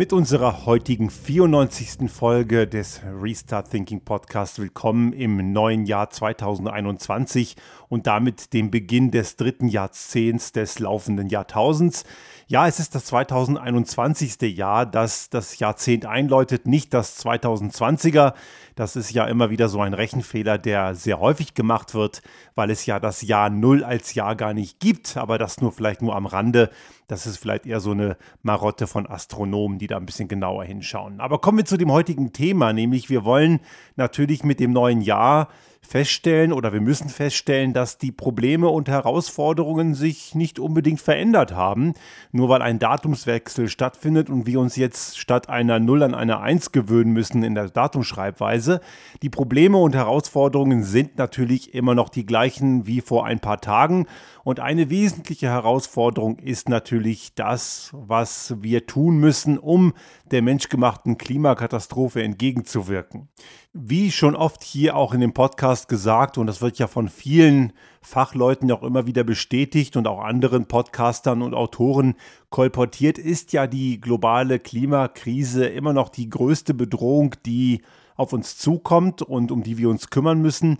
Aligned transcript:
Mit 0.00 0.14
unserer 0.14 0.64
heutigen 0.64 1.10
94. 1.10 2.10
Folge 2.10 2.66
des 2.66 3.02
Restart 3.20 3.70
Thinking 3.70 4.00
Podcast 4.00 4.58
willkommen 4.58 5.12
im 5.12 5.52
neuen 5.52 5.84
Jahr 5.84 6.08
2021 6.08 7.54
und 7.90 8.06
damit 8.06 8.54
dem 8.54 8.70
Beginn 8.70 9.10
des 9.10 9.36
dritten 9.36 9.68
Jahrzehnts 9.68 10.52
des 10.52 10.78
laufenden 10.78 11.28
Jahrtausends. 11.28 12.04
Ja, 12.46 12.66
es 12.66 12.80
ist 12.80 12.94
das 12.94 13.04
2021. 13.04 14.40
Jahr, 14.56 14.86
das 14.86 15.28
das 15.28 15.58
Jahrzehnt 15.58 16.06
einläutet, 16.06 16.66
nicht 16.66 16.94
das 16.94 17.22
2020er. 17.22 18.32
Das 18.76 18.96
ist 18.96 19.12
ja 19.12 19.26
immer 19.26 19.50
wieder 19.50 19.68
so 19.68 19.82
ein 19.82 19.92
Rechenfehler, 19.92 20.56
der 20.56 20.94
sehr 20.94 21.20
häufig 21.20 21.52
gemacht 21.52 21.92
wird, 21.92 22.22
weil 22.54 22.70
es 22.70 22.86
ja 22.86 22.98
das 23.00 23.20
Jahr 23.20 23.50
Null 23.50 23.84
als 23.84 24.14
Jahr 24.14 24.34
gar 24.34 24.54
nicht 24.54 24.80
gibt, 24.80 25.18
aber 25.18 25.36
das 25.36 25.60
nur 25.60 25.72
vielleicht 25.72 26.00
nur 26.00 26.16
am 26.16 26.24
Rande. 26.24 26.70
Das 27.10 27.26
ist 27.26 27.38
vielleicht 27.38 27.66
eher 27.66 27.80
so 27.80 27.90
eine 27.90 28.16
Marotte 28.44 28.86
von 28.86 29.04
Astronomen, 29.04 29.80
die 29.80 29.88
da 29.88 29.96
ein 29.96 30.06
bisschen 30.06 30.28
genauer 30.28 30.62
hinschauen. 30.62 31.18
Aber 31.18 31.40
kommen 31.40 31.58
wir 31.58 31.64
zu 31.64 31.76
dem 31.76 31.90
heutigen 31.90 32.32
Thema, 32.32 32.72
nämlich 32.72 33.10
wir 33.10 33.24
wollen 33.24 33.58
natürlich 33.96 34.44
mit 34.44 34.60
dem 34.60 34.72
neuen 34.72 35.00
Jahr 35.00 35.48
feststellen 35.82 36.52
oder 36.52 36.72
wir 36.72 36.80
müssen 36.80 37.08
feststellen, 37.08 37.72
dass 37.72 37.98
die 37.98 38.12
Probleme 38.12 38.68
und 38.68 38.88
Herausforderungen 38.88 39.94
sich 39.94 40.34
nicht 40.34 40.58
unbedingt 40.58 41.00
verändert 41.00 41.52
haben, 41.52 41.94
nur 42.32 42.48
weil 42.48 42.62
ein 42.62 42.78
Datumswechsel 42.78 43.68
stattfindet 43.68 44.30
und 44.30 44.46
wir 44.46 44.60
uns 44.60 44.76
jetzt 44.76 45.18
statt 45.18 45.48
einer 45.48 45.80
0 45.80 46.04
an 46.04 46.14
eine 46.14 46.40
1 46.40 46.72
gewöhnen 46.72 47.12
müssen 47.12 47.42
in 47.42 47.54
der 47.54 47.70
Datumschreibweise. 47.70 48.80
Die 49.22 49.30
Probleme 49.30 49.78
und 49.78 49.94
Herausforderungen 49.94 50.84
sind 50.84 51.18
natürlich 51.18 51.74
immer 51.74 51.94
noch 51.94 52.08
die 52.08 52.26
gleichen 52.26 52.86
wie 52.86 53.00
vor 53.00 53.26
ein 53.26 53.40
paar 53.40 53.60
Tagen 53.60 54.06
und 54.42 54.60
eine 54.60 54.90
wesentliche 54.90 55.48
Herausforderung 55.48 56.38
ist 56.38 56.68
natürlich 56.68 57.34
das, 57.34 57.90
was 57.92 58.54
wir 58.60 58.86
tun 58.86 59.18
müssen, 59.18 59.58
um 59.58 59.92
der 60.32 60.42
menschgemachten 60.42 61.18
Klimakatastrophe 61.18 62.22
entgegenzuwirken. 62.22 63.28
Wie 63.72 64.10
schon 64.10 64.34
oft 64.34 64.62
hier 64.62 64.96
auch 64.96 65.12
in 65.14 65.20
dem 65.20 65.32
Podcast 65.32 65.88
gesagt, 65.88 66.38
und 66.38 66.46
das 66.46 66.60
wird 66.60 66.78
ja 66.78 66.86
von 66.86 67.08
vielen 67.08 67.72
Fachleuten 68.02 68.70
auch 68.72 68.82
immer 68.82 69.06
wieder 69.06 69.24
bestätigt 69.24 69.96
und 69.96 70.06
auch 70.06 70.20
anderen 70.20 70.66
Podcastern 70.66 71.42
und 71.42 71.54
Autoren 71.54 72.14
kolportiert, 72.48 73.18
ist 73.18 73.52
ja 73.52 73.66
die 73.66 74.00
globale 74.00 74.58
Klimakrise 74.58 75.66
immer 75.66 75.92
noch 75.92 76.08
die 76.08 76.28
größte 76.28 76.74
Bedrohung, 76.74 77.34
die 77.46 77.82
auf 78.16 78.32
uns 78.32 78.58
zukommt 78.58 79.22
und 79.22 79.50
um 79.50 79.62
die 79.62 79.78
wir 79.78 79.88
uns 79.88 80.10
kümmern 80.10 80.42
müssen. 80.42 80.78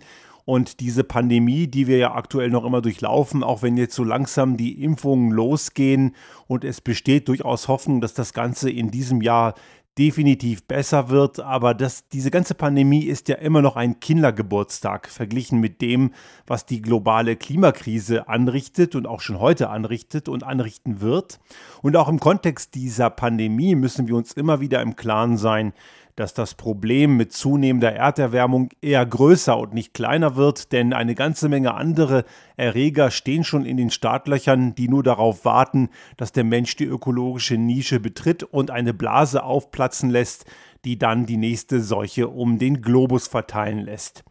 Und 0.51 0.81
diese 0.81 1.05
Pandemie, 1.05 1.67
die 1.67 1.87
wir 1.87 1.95
ja 1.95 2.13
aktuell 2.13 2.49
noch 2.49 2.65
immer 2.65 2.81
durchlaufen, 2.81 3.41
auch 3.41 3.61
wenn 3.61 3.77
jetzt 3.77 3.95
so 3.95 4.03
langsam 4.03 4.57
die 4.57 4.83
Impfungen 4.83 5.31
losgehen 5.31 6.13
und 6.45 6.65
es 6.65 6.81
besteht 6.81 7.29
durchaus 7.29 7.69
Hoffnung, 7.69 8.01
dass 8.01 8.13
das 8.13 8.33
Ganze 8.33 8.69
in 8.69 8.91
diesem 8.91 9.21
Jahr 9.21 9.53
definitiv 9.97 10.67
besser 10.67 11.09
wird, 11.09 11.39
aber 11.39 11.73
das, 11.73 12.09
diese 12.09 12.31
ganze 12.31 12.53
Pandemie 12.53 13.03
ist 13.05 13.29
ja 13.29 13.35
immer 13.35 13.61
noch 13.61 13.77
ein 13.77 14.01
Kindergeburtstag 14.01 15.07
verglichen 15.07 15.61
mit 15.61 15.81
dem, 15.81 16.11
was 16.47 16.65
die 16.65 16.81
globale 16.81 17.37
Klimakrise 17.37 18.27
anrichtet 18.27 18.95
und 18.95 19.07
auch 19.07 19.21
schon 19.21 19.39
heute 19.39 19.69
anrichtet 19.69 20.27
und 20.27 20.43
anrichten 20.43 20.99
wird. 20.99 21.39
Und 21.81 21.95
auch 21.95 22.09
im 22.09 22.19
Kontext 22.19 22.75
dieser 22.75 23.09
Pandemie 23.09 23.75
müssen 23.75 24.07
wir 24.09 24.15
uns 24.15 24.33
immer 24.33 24.59
wieder 24.59 24.81
im 24.81 24.97
Klaren 24.97 25.37
sein, 25.37 25.71
dass 26.15 26.33
das 26.33 26.55
Problem 26.55 27.17
mit 27.17 27.33
zunehmender 27.33 27.93
Erderwärmung 27.93 28.69
eher 28.81 29.05
größer 29.05 29.57
und 29.57 29.73
nicht 29.73 29.93
kleiner 29.93 30.35
wird, 30.35 30.71
denn 30.71 30.93
eine 30.93 31.15
ganze 31.15 31.49
Menge 31.49 31.73
andere 31.73 32.25
Erreger 32.57 33.11
stehen 33.11 33.43
schon 33.43 33.65
in 33.65 33.77
den 33.77 33.89
Startlöchern, 33.89 34.75
die 34.75 34.87
nur 34.87 35.03
darauf 35.03 35.45
warten, 35.45 35.89
dass 36.17 36.31
der 36.31 36.43
Mensch 36.43 36.75
die 36.75 36.85
ökologische 36.85 37.57
Nische 37.57 37.99
betritt 37.99 38.43
und 38.43 38.71
eine 38.71 38.93
Blase 38.93 39.43
aufplatzen 39.43 40.09
lässt, 40.09 40.45
die 40.85 40.97
dann 40.97 41.25
die 41.25 41.37
nächste 41.37 41.81
Seuche 41.81 42.27
um 42.27 42.59
den 42.59 42.81
Globus 42.81 43.27
verteilen 43.27 43.79
lässt. 43.79 44.23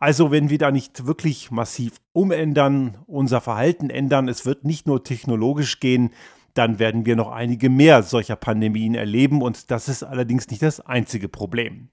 Also 0.00 0.30
wenn 0.30 0.48
wir 0.48 0.58
da 0.58 0.70
nicht 0.70 1.06
wirklich 1.06 1.50
massiv 1.50 1.94
umändern, 2.12 2.98
unser 3.06 3.40
Verhalten 3.40 3.90
ändern, 3.90 4.28
es 4.28 4.46
wird 4.46 4.64
nicht 4.64 4.86
nur 4.86 5.02
technologisch 5.02 5.80
gehen, 5.80 6.10
dann 6.58 6.78
werden 6.78 7.06
wir 7.06 7.16
noch 7.16 7.30
einige 7.30 7.70
mehr 7.70 8.02
solcher 8.02 8.36
Pandemien 8.36 8.94
erleben 8.94 9.42
und 9.42 9.70
das 9.70 9.88
ist 9.88 10.02
allerdings 10.02 10.48
nicht 10.48 10.62
das 10.62 10.80
einzige 10.80 11.28
Problem. 11.28 11.88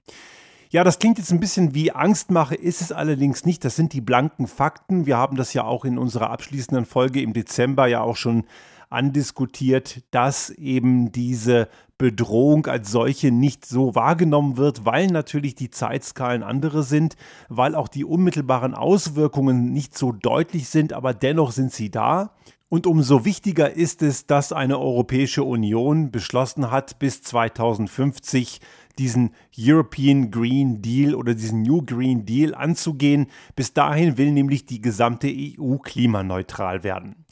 Ja, 0.70 0.82
das 0.82 0.98
klingt 0.98 1.18
jetzt 1.18 1.30
ein 1.30 1.38
bisschen 1.38 1.74
wie 1.74 1.92
Angstmache, 1.92 2.56
ist 2.56 2.80
es 2.80 2.90
allerdings 2.90 3.44
nicht. 3.44 3.64
Das 3.64 3.76
sind 3.76 3.92
die 3.92 4.00
blanken 4.00 4.48
Fakten. 4.48 5.06
Wir 5.06 5.16
haben 5.16 5.36
das 5.36 5.54
ja 5.54 5.62
auch 5.62 5.84
in 5.84 5.96
unserer 5.96 6.30
abschließenden 6.30 6.84
Folge 6.84 7.22
im 7.22 7.32
Dezember 7.32 7.86
ja 7.86 8.00
auch 8.00 8.16
schon 8.16 8.44
andiskutiert, 8.90 10.02
dass 10.10 10.50
eben 10.50 11.12
diese 11.12 11.68
Bedrohung 11.98 12.66
als 12.66 12.90
solche 12.90 13.30
nicht 13.30 13.64
so 13.64 13.94
wahrgenommen 13.94 14.56
wird, 14.56 14.84
weil 14.84 15.06
natürlich 15.06 15.54
die 15.54 15.70
Zeitskalen 15.70 16.42
andere 16.42 16.82
sind, 16.82 17.16
weil 17.48 17.74
auch 17.74 17.88
die 17.88 18.04
unmittelbaren 18.04 18.74
Auswirkungen 18.74 19.72
nicht 19.72 19.96
so 19.96 20.12
deutlich 20.12 20.68
sind, 20.68 20.92
aber 20.92 21.14
dennoch 21.14 21.52
sind 21.52 21.72
sie 21.72 21.90
da. 21.90 22.32
Und 22.68 22.88
umso 22.88 23.24
wichtiger 23.24 23.76
ist 23.76 24.02
es, 24.02 24.26
dass 24.26 24.52
eine 24.52 24.80
Europäische 24.80 25.44
Union 25.44 26.10
beschlossen 26.10 26.72
hat, 26.72 26.98
bis 26.98 27.22
2050 27.22 28.60
diesen 28.98 29.34
European 29.56 30.30
Green 30.30 30.82
Deal 30.82 31.14
oder 31.14 31.34
diesen 31.34 31.62
New 31.62 31.82
Green 31.82 32.26
Deal 32.26 32.54
anzugehen. 32.54 33.26
Bis 33.54 33.72
dahin 33.72 34.18
will 34.18 34.32
nämlich 34.32 34.66
die 34.66 34.80
gesamte 34.80 35.28
EU 35.28 35.76
klimaneutral 35.76 36.82
werden. 36.82 37.26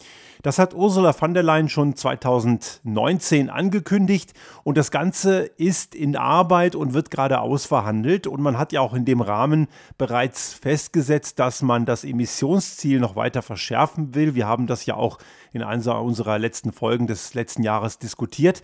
Das 0.44 0.58
hat 0.58 0.74
Ursula 0.74 1.14
von 1.14 1.32
der 1.32 1.42
Leyen 1.42 1.70
schon 1.70 1.96
2019 1.96 3.48
angekündigt 3.48 4.34
und 4.62 4.76
das 4.76 4.90
Ganze 4.90 5.44
ist 5.44 5.94
in 5.94 6.16
Arbeit 6.16 6.74
und 6.74 6.92
wird 6.92 7.10
gerade 7.10 7.40
ausverhandelt 7.40 8.26
und 8.26 8.42
man 8.42 8.58
hat 8.58 8.70
ja 8.70 8.82
auch 8.82 8.92
in 8.92 9.06
dem 9.06 9.22
Rahmen 9.22 9.68
bereits 9.96 10.52
festgesetzt, 10.52 11.38
dass 11.38 11.62
man 11.62 11.86
das 11.86 12.04
Emissionsziel 12.04 13.00
noch 13.00 13.16
weiter 13.16 13.40
verschärfen 13.40 14.14
will. 14.14 14.34
Wir 14.34 14.46
haben 14.46 14.66
das 14.66 14.84
ja 14.84 14.96
auch 14.96 15.16
in 15.54 15.62
einer 15.62 16.02
unserer 16.02 16.38
letzten 16.38 16.72
Folgen 16.72 17.06
des 17.06 17.32
letzten 17.32 17.62
Jahres 17.62 17.98
diskutiert. 17.98 18.62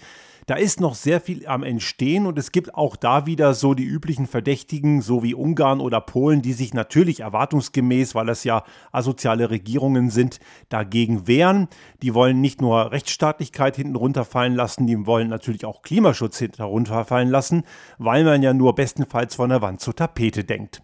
Da 0.50 0.56
ist 0.56 0.80
noch 0.80 0.96
sehr 0.96 1.20
viel 1.20 1.46
am 1.46 1.62
Entstehen 1.62 2.26
und 2.26 2.36
es 2.36 2.50
gibt 2.50 2.74
auch 2.74 2.96
da 2.96 3.24
wieder 3.24 3.54
so 3.54 3.74
die 3.74 3.84
üblichen 3.84 4.26
Verdächtigen, 4.26 5.00
so 5.00 5.22
wie 5.22 5.32
Ungarn 5.32 5.78
oder 5.78 6.00
Polen, 6.00 6.42
die 6.42 6.54
sich 6.54 6.74
natürlich 6.74 7.20
erwartungsgemäß, 7.20 8.16
weil 8.16 8.28
es 8.30 8.42
ja 8.42 8.64
asoziale 8.90 9.50
Regierungen 9.50 10.10
sind, 10.10 10.40
dagegen 10.68 11.28
wehren. 11.28 11.68
Die 12.02 12.14
wollen 12.14 12.40
nicht 12.40 12.60
nur 12.60 12.90
Rechtsstaatlichkeit 12.90 13.76
hinten 13.76 13.94
runterfallen 13.94 14.56
lassen, 14.56 14.88
die 14.88 15.06
wollen 15.06 15.28
natürlich 15.28 15.64
auch 15.64 15.82
Klimaschutz 15.82 16.38
hinten 16.38 16.62
runterfallen 16.62 17.28
lassen, 17.28 17.62
weil 17.98 18.24
man 18.24 18.42
ja 18.42 18.52
nur 18.52 18.74
bestenfalls 18.74 19.36
von 19.36 19.50
der 19.50 19.62
Wand 19.62 19.80
zur 19.80 19.94
Tapete 19.94 20.42
denkt. 20.42 20.82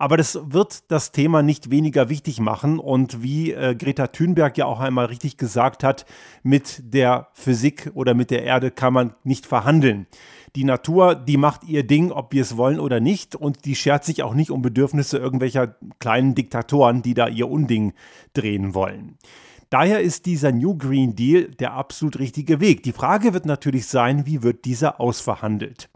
Aber 0.00 0.16
das 0.16 0.40
wird 0.42 0.90
das 0.90 1.12
Thema 1.12 1.42
nicht 1.42 1.70
weniger 1.70 2.08
wichtig 2.08 2.40
machen. 2.40 2.78
Und 2.78 3.22
wie 3.22 3.52
äh, 3.52 3.74
Greta 3.74 4.06
Thunberg 4.06 4.56
ja 4.56 4.64
auch 4.64 4.80
einmal 4.80 5.04
richtig 5.04 5.36
gesagt 5.36 5.84
hat, 5.84 6.06
mit 6.42 6.82
der 6.94 7.28
Physik 7.34 7.90
oder 7.92 8.14
mit 8.14 8.30
der 8.30 8.42
Erde 8.42 8.70
kann 8.70 8.94
man 8.94 9.12
nicht 9.24 9.44
verhandeln. 9.44 10.06
Die 10.56 10.64
Natur, 10.64 11.14
die 11.14 11.36
macht 11.36 11.64
ihr 11.64 11.86
Ding, 11.86 12.12
ob 12.12 12.32
wir 12.32 12.40
es 12.40 12.56
wollen 12.56 12.80
oder 12.80 12.98
nicht. 12.98 13.36
Und 13.36 13.66
die 13.66 13.74
schert 13.74 14.06
sich 14.06 14.22
auch 14.22 14.32
nicht 14.32 14.50
um 14.50 14.62
Bedürfnisse 14.62 15.18
irgendwelcher 15.18 15.74
kleinen 15.98 16.34
Diktatoren, 16.34 17.02
die 17.02 17.12
da 17.12 17.28
ihr 17.28 17.50
Unding 17.50 17.92
drehen 18.32 18.72
wollen. 18.72 19.18
Daher 19.70 20.00
ist 20.00 20.26
dieser 20.26 20.50
New 20.50 20.76
Green 20.76 21.14
Deal 21.14 21.44
der 21.60 21.74
absolut 21.74 22.18
richtige 22.18 22.58
Weg. 22.58 22.82
Die 22.82 22.92
Frage 22.92 23.34
wird 23.34 23.46
natürlich 23.46 23.86
sein, 23.86 24.26
wie 24.26 24.42
wird 24.42 24.64
dieser 24.64 25.00
ausverhandelt? 25.00 25.88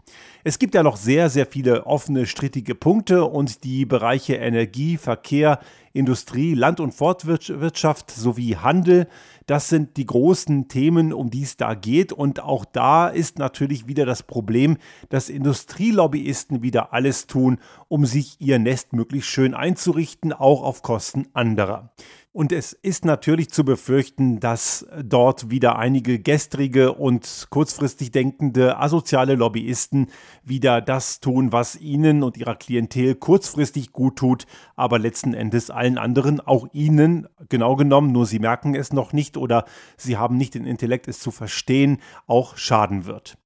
Es 0.45 0.59
gibt 0.59 0.75
ja 0.75 0.83
noch 0.83 0.95
sehr, 0.95 1.29
sehr 1.29 1.45
viele 1.45 1.85
offene, 1.85 2.25
strittige 2.25 2.73
Punkte 2.73 3.25
und 3.25 3.65
die 3.65 3.85
Bereiche 3.85 4.35
Energie, 4.35 4.95
Verkehr, 4.95 5.59
Industrie, 5.91 6.53
Land- 6.53 6.79
und 6.79 6.93
Fortwirtschaft 6.93 8.11
sowie 8.11 8.55
Handel, 8.55 9.07
das 9.45 9.69
sind 9.69 9.97
die 9.97 10.05
großen 10.05 10.67
Themen, 10.67 11.13
um 11.13 11.29
die 11.29 11.43
es 11.43 11.57
da 11.57 11.75
geht. 11.75 12.11
Und 12.11 12.39
auch 12.41 12.65
da 12.65 13.07
ist 13.07 13.37
natürlich 13.37 13.87
wieder 13.87 14.05
das 14.05 14.23
Problem, 14.23 14.77
dass 15.09 15.29
Industrielobbyisten 15.29 16.63
wieder 16.63 16.93
alles 16.93 17.27
tun, 17.27 17.59
um 17.87 18.05
sich 18.05 18.37
ihr 18.39 18.57
Nest 18.57 18.93
möglichst 18.93 19.29
schön 19.29 19.53
einzurichten, 19.53 20.33
auch 20.33 20.63
auf 20.63 20.81
Kosten 20.81 21.27
anderer. 21.33 21.91
Und 22.35 22.51
es 22.51 22.73
ist 22.73 23.05
natürlich 23.05 23.49
zu 23.49 23.63
befürchten, 23.63 24.41
dass 24.41 24.85
dort 25.01 25.51
wieder 25.51 25.79
einige 25.79 26.19
gestrige 26.19 26.91
und 26.91 27.47
kurzfristig 27.49 28.11
denkende 28.11 28.77
asoziale 28.77 29.35
Lobbyisten 29.35 30.07
wieder 30.43 30.81
das 30.81 31.21
tun, 31.21 31.53
was 31.53 31.77
ihnen 31.77 32.23
und 32.23 32.35
ihrer 32.35 32.57
Klientel 32.57 33.15
kurzfristig 33.15 33.93
gut 33.93 34.17
tut, 34.17 34.47
aber 34.75 34.99
letzten 34.99 35.33
Endes 35.33 35.69
allen 35.69 35.97
anderen, 35.97 36.41
auch 36.41 36.67
ihnen 36.73 37.25
genau 37.47 37.77
genommen, 37.77 38.11
nur 38.11 38.25
sie 38.25 38.39
merken 38.39 38.75
es 38.75 38.91
noch 38.91 39.13
nicht 39.13 39.37
oder 39.37 39.63
sie 39.95 40.17
haben 40.17 40.35
nicht 40.35 40.55
den 40.55 40.65
Intellekt, 40.65 41.07
es 41.07 41.19
zu 41.19 41.31
verstehen, 41.31 41.99
auch 42.27 42.57
schaden 42.57 43.05
wird. 43.05 43.37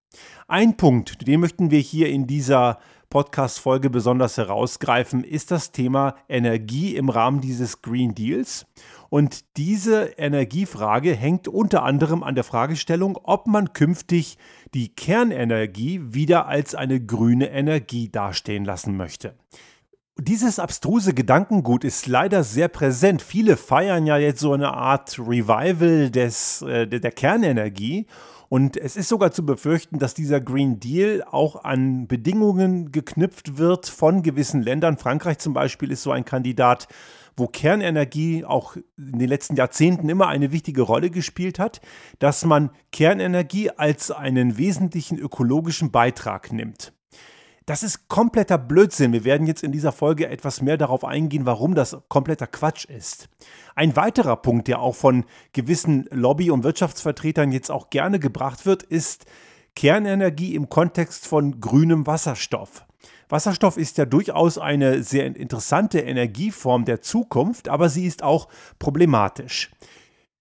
Ein 0.47 0.77
Punkt, 0.77 1.27
den 1.27 1.41
möchten 1.41 1.69
wir 1.69 1.77
hier 1.77 2.09
in 2.09 2.25
dieser 2.25 2.79
Podcast-Folge 3.09 3.89
besonders 3.89 4.37
herausgreifen, 4.37 5.23
ist 5.23 5.51
das 5.51 5.71
Thema 5.71 6.15
Energie 6.27 6.95
im 6.95 7.09
Rahmen 7.09 7.41
dieses 7.41 7.81
Green 7.81 8.13
Deals. 8.13 8.65
Und 9.09 9.57
diese 9.57 10.11
Energiefrage 10.17 11.15
hängt 11.15 11.47
unter 11.47 11.83
anderem 11.83 12.23
an 12.23 12.35
der 12.35 12.43
Fragestellung, 12.43 13.17
ob 13.23 13.47
man 13.47 13.73
künftig 13.73 14.37
die 14.73 14.89
Kernenergie 14.89 16.01
wieder 16.13 16.47
als 16.47 16.75
eine 16.75 17.03
grüne 17.03 17.49
Energie 17.49 18.09
dastehen 18.09 18.65
lassen 18.65 18.95
möchte. 18.95 19.35
Dieses 20.21 20.59
abstruse 20.59 21.13
Gedankengut 21.13 21.85
ist 21.85 22.05
leider 22.05 22.43
sehr 22.43 22.67
präsent. 22.67 23.21
Viele 23.21 23.55
feiern 23.55 24.05
ja 24.05 24.17
jetzt 24.17 24.41
so 24.41 24.51
eine 24.51 24.73
Art 24.73 25.17
Revival 25.17 26.11
des, 26.11 26.61
äh, 26.61 26.87
der 26.87 27.11
Kernenergie. 27.11 28.05
Und 28.49 28.77
es 28.77 28.97
ist 28.97 29.09
sogar 29.09 29.31
zu 29.31 29.45
befürchten, 29.45 29.99
dass 29.99 30.15
dieser 30.15 30.41
Green 30.41 30.79
Deal 30.79 31.23
auch 31.23 31.63
an 31.63 32.07
Bedingungen 32.07 32.91
geknüpft 32.91 33.59
wird 33.59 33.87
von 33.87 34.23
gewissen 34.23 34.63
Ländern. 34.63 34.97
Frankreich 34.97 35.37
zum 35.37 35.53
Beispiel 35.53 35.91
ist 35.91 36.01
so 36.01 36.11
ein 36.11 36.25
Kandidat, 36.25 36.87
wo 37.37 37.47
Kernenergie 37.47 38.43
auch 38.43 38.75
in 38.97 39.19
den 39.19 39.29
letzten 39.29 39.55
Jahrzehnten 39.55 40.09
immer 40.09 40.27
eine 40.27 40.51
wichtige 40.51 40.81
Rolle 40.81 41.11
gespielt 41.11 41.59
hat, 41.59 41.79
dass 42.17 42.43
man 42.43 42.71
Kernenergie 42.91 43.69
als 43.69 44.09
einen 44.09 44.57
wesentlichen 44.57 45.19
ökologischen 45.19 45.91
Beitrag 45.91 46.51
nimmt. 46.51 46.91
Das 47.69 47.83
ist 47.83 48.07
kompletter 48.07 48.57
Blödsinn. 48.57 49.13
Wir 49.13 49.25
werden 49.25 49.45
jetzt 49.45 49.61
in 49.61 49.71
dieser 49.71 49.91
Folge 49.91 50.27
etwas 50.27 50.63
mehr 50.63 50.75
darauf 50.75 51.05
eingehen, 51.05 51.45
warum 51.45 51.75
das 51.75 51.95
kompletter 52.07 52.47
Quatsch 52.47 52.85
ist. 52.85 53.29
Ein 53.75 53.95
weiterer 53.95 54.37
Punkt, 54.37 54.67
der 54.67 54.79
auch 54.79 54.95
von 54.95 55.23
gewissen 55.53 56.07
Lobby- 56.09 56.49
und 56.49 56.63
Wirtschaftsvertretern 56.63 57.51
jetzt 57.51 57.69
auch 57.69 57.91
gerne 57.91 58.17
gebracht 58.17 58.65
wird, 58.65 58.81
ist 58.81 59.27
Kernenergie 59.75 60.55
im 60.55 60.69
Kontext 60.69 61.27
von 61.27 61.61
grünem 61.61 62.07
Wasserstoff. 62.07 62.87
Wasserstoff 63.29 63.77
ist 63.77 63.99
ja 63.99 64.05
durchaus 64.05 64.57
eine 64.57 65.03
sehr 65.03 65.27
interessante 65.27 65.99
Energieform 65.99 66.85
der 66.85 67.01
Zukunft, 67.01 67.69
aber 67.69 67.89
sie 67.89 68.07
ist 68.07 68.23
auch 68.23 68.47
problematisch. 68.79 69.69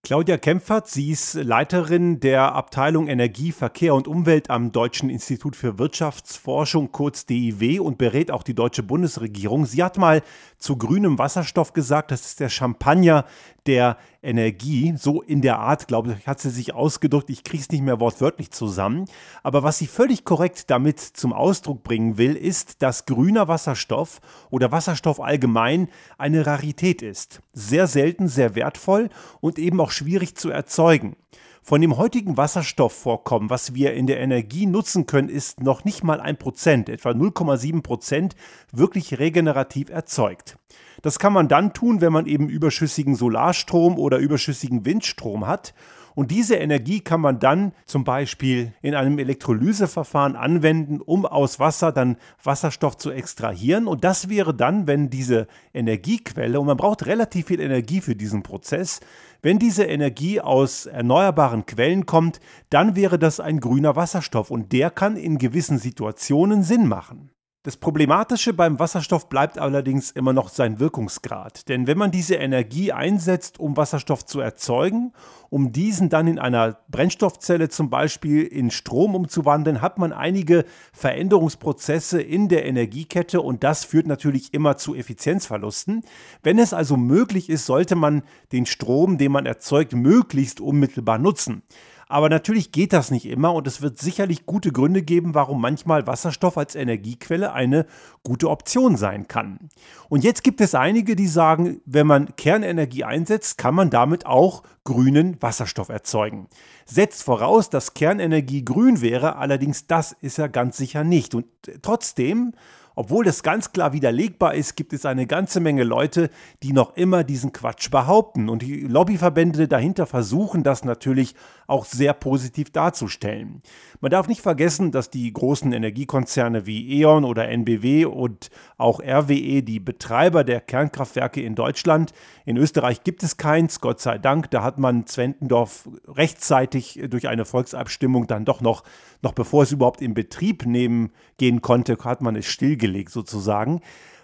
Claudia 0.08 0.38
Kempfert, 0.38 0.88
sie 0.88 1.10
ist 1.10 1.34
Leiterin 1.34 2.19
der 2.19 2.55
Abteilung 2.55 3.08
Energie, 3.08 3.52
Verkehr 3.52 3.94
und 3.94 4.08
Umwelt 4.08 4.49
am 4.49 4.72
Deutschen 4.72 5.10
Institut 5.10 5.55
für 5.55 5.78
Wirtschaftsforschung, 5.78 6.93
kurz 6.93 7.26
DIW, 7.26 7.81
und 7.81 7.99
berät 7.99 8.31
auch 8.31 8.43
die 8.43 8.55
deutsche 8.55 8.82
Bundesregierung. 8.82 9.66
Sie 9.66 9.84
hat 9.84 9.99
mal 9.99 10.22
zu 10.56 10.78
grünem 10.78 11.19
Wasserstoff 11.19 11.75
gesagt, 11.75 12.10
das 12.10 12.22
ist 12.25 12.40
der 12.40 12.49
Champagner 12.49 13.26
der 13.66 13.99
Energie. 14.22 14.94
So 14.96 15.22
in 15.22 15.43
der 15.43 15.58
Art, 15.60 15.87
glaube 15.87 16.16
ich, 16.19 16.26
hat 16.26 16.40
sie 16.40 16.50
sich 16.50 16.75
ausgedrückt. 16.75 17.31
Ich 17.31 17.44
kriege 17.44 17.62
es 17.62 17.70
nicht 17.70 17.82
mehr 17.82 18.00
wortwörtlich 18.00 18.50
zusammen. 18.50 19.04
Aber 19.43 19.62
was 19.62 19.78
sie 19.78 19.87
völlig 19.87 20.25
korrekt 20.25 20.70
damit 20.70 20.99
zum 21.00 21.32
Ausdruck 21.32 21.84
bringen 21.84 22.19
will, 22.19 22.34
ist, 22.34 22.82
dass 22.82 23.06
grüner 23.06 23.46
Wasserstoff 23.46 24.20
oder 24.50 24.72
Wasserstoff 24.72 25.20
allgemein 25.20 25.88
eine 26.16 26.46
Rarität 26.46 27.02
ist. 27.02 27.40
Sehr 27.52 27.87
selten, 27.87 28.26
sehr 28.26 28.54
wertvoll 28.54 29.11
und 29.40 29.58
eben 29.58 29.81
auch 29.81 29.90
schwierig 29.99 30.37
zu 30.37 30.50
erzeugen. 30.50 31.17
Von 31.61 31.83
dem 31.83 31.99
heutigen 31.99 32.37
Wasserstoffvorkommen, 32.37 33.50
was 33.50 33.75
wir 33.75 33.93
in 33.93 34.06
der 34.06 34.21
Energie 34.21 34.65
nutzen 34.65 35.05
können, 35.05 35.29
ist 35.29 35.61
noch 35.61 35.85
nicht 35.85 36.03
mal 36.03 36.21
ein 36.21 36.39
Prozent, 36.39 36.89
etwa 36.89 37.11
0,7 37.11 37.83
Prozent, 37.83 38.37
wirklich 38.73 39.19
regenerativ 39.19 39.91
erzeugt. 39.91 40.56
Das 41.03 41.19
kann 41.19 41.33
man 41.33 41.49
dann 41.49 41.75
tun, 41.75 42.00
wenn 42.00 42.12
man 42.12 42.27
eben 42.27 42.49
überschüssigen 42.49 43.17
Solarstrom 43.17 43.99
oder 43.99 44.19
überschüssigen 44.19 44.85
Windstrom 44.85 45.47
hat. 45.47 45.75
Und 46.19 46.32
diese 46.32 46.56
Energie 46.56 46.99
kann 46.99 47.20
man 47.20 47.38
dann 47.38 47.70
zum 47.87 48.03
Beispiel 48.03 48.73
in 48.82 48.97
einem 48.97 49.20
Elektrolyseverfahren 49.20 50.35
anwenden, 50.35 51.00
um 51.00 51.25
aus 51.25 51.61
Wasser 51.61 51.93
dann 51.93 52.17
Wasserstoff 52.43 52.97
zu 52.97 53.12
extrahieren. 53.12 53.87
Und 53.87 54.03
das 54.03 54.29
wäre 54.29 54.53
dann, 54.53 54.88
wenn 54.88 55.11
diese 55.11 55.47
Energiequelle, 55.73 56.59
und 56.59 56.67
man 56.67 56.76
braucht 56.76 57.06
relativ 57.06 57.47
viel 57.47 57.61
Energie 57.61 58.00
für 58.00 58.17
diesen 58.17 58.43
Prozess, 58.43 58.99
wenn 59.43 59.61
diese 59.61 59.85
Energie 59.85 60.41
aus 60.41 60.87
erneuerbaren 60.87 61.67
Quellen 61.67 62.05
kommt, 62.05 62.41
dann 62.69 62.97
wäre 62.97 63.21
das 63.21 63.38
ein 63.38 63.61
grüner 63.61 63.94
Wasserstoff 63.94 64.50
und 64.50 64.73
der 64.73 64.91
kann 64.91 65.17
in 65.17 65.38
gewissen 65.38 65.79
Situationen 65.79 66.64
Sinn 66.64 66.88
machen. 66.88 67.31
Das 67.64 67.76
Problematische 67.76 68.52
beim 68.52 68.78
Wasserstoff 68.78 69.28
bleibt 69.28 69.58
allerdings 69.58 70.12
immer 70.12 70.32
noch 70.32 70.49
sein 70.49 70.78
Wirkungsgrad. 70.78 71.69
Denn 71.69 71.88
wenn 71.88 71.99
man 71.99 72.12
diese 72.12 72.37
Energie 72.37 72.93
einsetzt, 72.93 73.58
um 73.58 73.76
Wasserstoff 73.76 74.25
zu 74.25 74.38
erzeugen, 74.38 75.12
um 75.50 75.72
diesen 75.72 76.08
dann 76.08 76.28
in 76.28 76.38
einer 76.38 76.78
Brennstoffzelle 76.88 77.69
zum 77.69 77.90
Beispiel 77.90 78.44
in 78.44 78.70
Strom 78.70 79.16
umzuwandeln, 79.16 79.82
hat 79.82 79.99
man 79.99 80.12
einige 80.12 80.66
Veränderungsprozesse 80.93 82.22
in 82.22 82.49
der 82.49 82.64
Energiekette 82.64 83.40
und 83.40 83.64
das 83.64 83.84
führt 83.84 84.06
natürlich 84.06 84.54
immer 84.54 84.76
zu 84.76 84.94
Effizienzverlusten. 84.94 86.02
Wenn 86.44 86.61
es 86.61 86.72
also 86.72 86.96
möglich 86.96 87.50
ist, 87.50 87.66
sollte 87.66 87.96
man 87.96 88.22
den 88.52 88.66
Strom, 88.66 89.19
den 89.19 89.32
man 89.32 89.46
erzeugt, 89.46 89.94
möglichst 89.94 90.61
unmittelbar 90.61 91.19
nutzen. 91.19 91.62
Aber 92.08 92.31
natürlich 92.31 92.72
geht 92.72 92.94
das 92.94 93.10
nicht 93.10 93.26
immer 93.26 93.52
und 93.52 93.66
es 93.66 93.82
wird 93.82 93.99
sicherlich 93.99 94.46
gute 94.46 94.72
Gründe 94.72 95.02
geben, 95.02 95.34
warum 95.34 95.60
manchmal 95.60 96.06
Wasserstoff 96.06 96.56
als 96.56 96.75
Energiequelle 96.75 97.52
eine 97.52 97.87
gute 98.22 98.49
Option 98.49 98.96
sein 98.96 99.28
kann. 99.28 99.69
Und 100.08 100.25
jetzt 100.25 100.43
gibt 100.43 100.62
es 100.62 100.75
einige, 100.75 101.16
die 101.16 101.26
sagen, 101.26 101.82
wenn 101.84 102.06
man 102.06 102.34
Kernenergie 102.37 103.05
einsetzt, 103.05 103.58
kann 103.58 103.75
man 103.75 103.90
damit 103.90 104.25
auch 104.25 104.62
grünen 104.84 105.37
Wasserstoff 105.43 105.90
erzeugen. 105.90 106.49
Setzt 106.87 107.22
voraus, 107.22 107.69
dass 107.69 107.93
Kernenergie 107.93 108.64
grün 108.64 109.02
wäre, 109.02 109.37
allerdings 109.37 109.87
das 109.87 110.12
ist 110.20 110.38
er 110.38 110.49
ganz 110.49 110.78
sicher 110.78 111.04
nicht. 111.04 111.34
Und 111.34 111.46
trotzdem 111.82 112.54
obwohl 112.99 113.25
das 113.25 113.45
ganz 113.45 113.71
klar 113.71 113.93
widerlegbar 113.93 114.55
ist, 114.55 114.75
gibt 114.75 114.93
es 114.93 115.06
eine 115.06 115.29
ganze 115.29 115.61
Menge 115.61 115.85
Leute, 115.85 116.31
die 116.65 116.73
noch 116.73 116.97
immer 116.97 117.23
diesen 117.23 117.53
Quatsch 117.53 117.93
behaupten. 117.93 118.49
Und 118.49 118.62
die 118.62 118.81
Lobbyverbände 118.81 119.69
dahinter 119.69 120.05
versuchen 120.05 120.65
das 120.65 120.85
natürlich 120.85 121.37
auch 121.69 121.85
sehr 121.85 122.12
positiv 122.12 122.71
darzustellen. 122.71 123.62
Man 124.00 124.11
darf 124.11 124.27
nicht 124.27 124.41
vergessen, 124.41 124.91
dass 124.91 125.11
die 125.11 125.33
großen 125.33 125.73
Energiekonzerne 125.73 126.67
wie 126.67 127.00
E.ON 127.00 127.25
oder 127.25 127.49
NBW 127.49 128.06
und 128.06 128.50
auch 128.79 128.99
RWE, 129.00 129.62
die 129.62 129.79
Betreiber 129.79 130.43
der 130.43 130.61
Kernkraftwerke 130.61 131.41
in 131.41 131.55
Deutschland, 131.55 132.12
in 132.47 132.56
Österreich 132.56 133.05
gibt 133.05 133.23
es 133.23 133.37
keins, 133.37 133.81
Gott 133.81 134.00
sei 134.00 134.19
Dank, 134.19 134.50
da 134.50 134.65
hat 134.65 134.79
man 134.79 135.06
Zwentendorf 135.06 135.89
rechtzeitig 136.09 137.00
durch 137.09 137.29
eine 137.29 137.45
Volksabstimmung 137.45 138.27
dann 138.27 138.45
doch 138.45 138.61
noch, 138.61 138.83
noch 139.23 139.35
bevor 139.35 139.62
es 139.62 139.71
überhaupt 139.71 140.00
in 140.00 140.15
Betrieb 140.15 140.67
nehmen 140.67 141.12
gehen 141.37 141.62
konnte, 141.62 141.97
hat 142.03 142.23
man 142.23 142.35
es 142.35 142.47
stillgelegt 142.47 142.88
stillgelegt 142.88 143.11
sozusagen. 143.11 143.81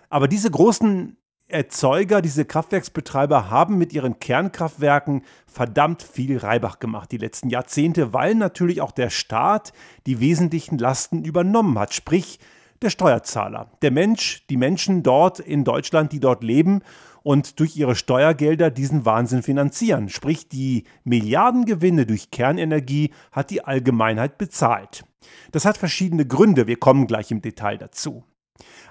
Aber 0.08 0.28
diese 0.28 0.50
großen 0.50 1.16
Erzeuger, 1.46 2.22
diese 2.22 2.44
Kraftwerksbetreiber 2.44 3.50
haben 3.50 3.76
mit 3.76 3.92
ihren 3.92 4.18
Kernkraftwerken 4.18 5.22
verdammt 5.46 6.02
viel 6.02 6.38
Reibach 6.38 6.78
gemacht 6.78 7.12
die 7.12 7.18
letzten 7.18 7.50
Jahrzehnte, 7.50 8.12
weil 8.12 8.34
natürlich 8.34 8.80
auch 8.80 8.92
der 8.92 9.10
Staat 9.10 9.72
die 10.06 10.20
wesentlichen 10.20 10.78
Lasten 10.78 11.24
übernommen 11.24 11.78
hat, 11.78 11.92
sprich 11.92 12.38
der 12.80 12.90
Steuerzahler, 12.90 13.70
der 13.82 13.90
Mensch, 13.90 14.46
die 14.48 14.56
Menschen 14.56 15.02
dort 15.02 15.38
in 15.38 15.64
Deutschland, 15.64 16.12
die 16.12 16.20
dort 16.20 16.42
leben 16.42 16.80
und 17.22 17.60
durch 17.60 17.76
ihre 17.76 17.94
Steuergelder 17.94 18.70
diesen 18.70 19.04
Wahnsinn 19.04 19.42
finanzieren. 19.42 20.08
Sprich, 20.08 20.48
die 20.48 20.84
Milliardengewinne 21.04 22.06
durch 22.06 22.30
Kernenergie 22.30 23.12
hat 23.32 23.50
die 23.50 23.64
Allgemeinheit 23.64 24.38
bezahlt. 24.38 25.04
Das 25.52 25.64
hat 25.66 25.76
verschiedene 25.76 26.26
Gründe, 26.26 26.66
wir 26.66 26.76
kommen 26.78 27.06
gleich 27.06 27.30
im 27.30 27.42
Detail 27.42 27.78
dazu. 27.78 28.24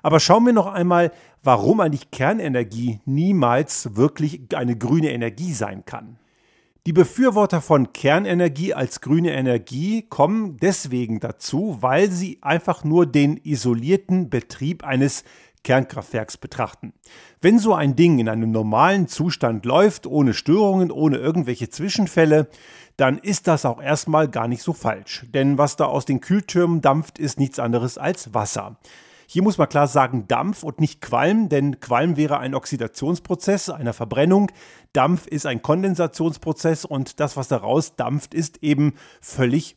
Aber 0.02 0.20
schauen 0.20 0.46
wir 0.46 0.54
noch 0.54 0.68
einmal, 0.68 1.12
warum 1.44 1.80
eigentlich 1.80 2.12
Kernenergie 2.12 3.00
niemals 3.06 3.96
wirklich 3.96 4.42
eine 4.54 4.78
grüne 4.78 5.12
Energie 5.12 5.54
sein 5.54 5.86
kann. 5.86 6.18
Die 6.86 6.92
Befürworter 6.92 7.62
von 7.62 7.94
Kernenergie 7.94 8.74
als 8.74 9.00
grüne 9.00 9.32
Energie 9.34 10.02
kommen 10.02 10.58
deswegen 10.58 11.22
dazu, 11.22 11.78
weil 11.80 12.12
sie 12.12 12.40
einfach 12.42 12.84
nur 12.84 13.06
den 13.06 13.38
isolierten 13.38 14.30
Betrieb 14.30 14.84
eines 14.84 15.24
Kernkraftwerks 15.64 16.36
betrachten. 16.36 16.92
Wenn 17.40 17.58
so 17.58 17.74
ein 17.74 17.96
Ding 17.96 18.20
in 18.20 18.28
einem 18.28 18.52
normalen 18.52 19.08
Zustand 19.08 19.66
läuft, 19.66 20.06
ohne 20.06 20.34
Störungen, 20.34 20.92
ohne 20.92 21.18
irgendwelche 21.18 21.70
Zwischenfälle, 21.70 22.50
dann 22.98 23.18
ist 23.18 23.48
das 23.48 23.66
auch 23.66 23.82
erstmal 23.82 24.28
gar 24.28 24.50
nicht 24.50 24.62
so 24.62 24.74
falsch. 24.74 25.26
Denn 25.34 25.58
was 25.58 25.78
da 25.78 25.86
aus 25.86 26.04
den 26.04 26.20
Kühltürmen 26.20 26.82
dampft, 26.82 27.18
ist 27.18 27.40
nichts 27.40 27.60
anderes 27.60 27.98
als 27.98 28.34
Wasser. 28.34 28.78
Hier 29.34 29.42
muss 29.42 29.58
man 29.58 29.68
klar 29.68 29.88
sagen 29.88 30.28
Dampf 30.28 30.62
und 30.62 30.80
nicht 30.80 31.02
Qualm, 31.02 31.50
denn 31.50 31.80
Qualm 31.80 32.18
wäre 32.18 32.38
ein 32.38 32.54
Oxidationsprozess 32.54 33.72
einer 33.72 33.94
Verbrennung. 33.94 34.52
Dampf 34.94 35.26
ist 35.26 35.48
ein 35.48 35.64
Kondensationsprozess 35.64 36.86
und 36.86 37.20
das, 37.20 37.36
was 37.36 37.48
daraus 37.48 37.96
dampft, 37.96 38.36
ist 38.36 38.62
eben 38.62 38.94
völlig 39.22 39.76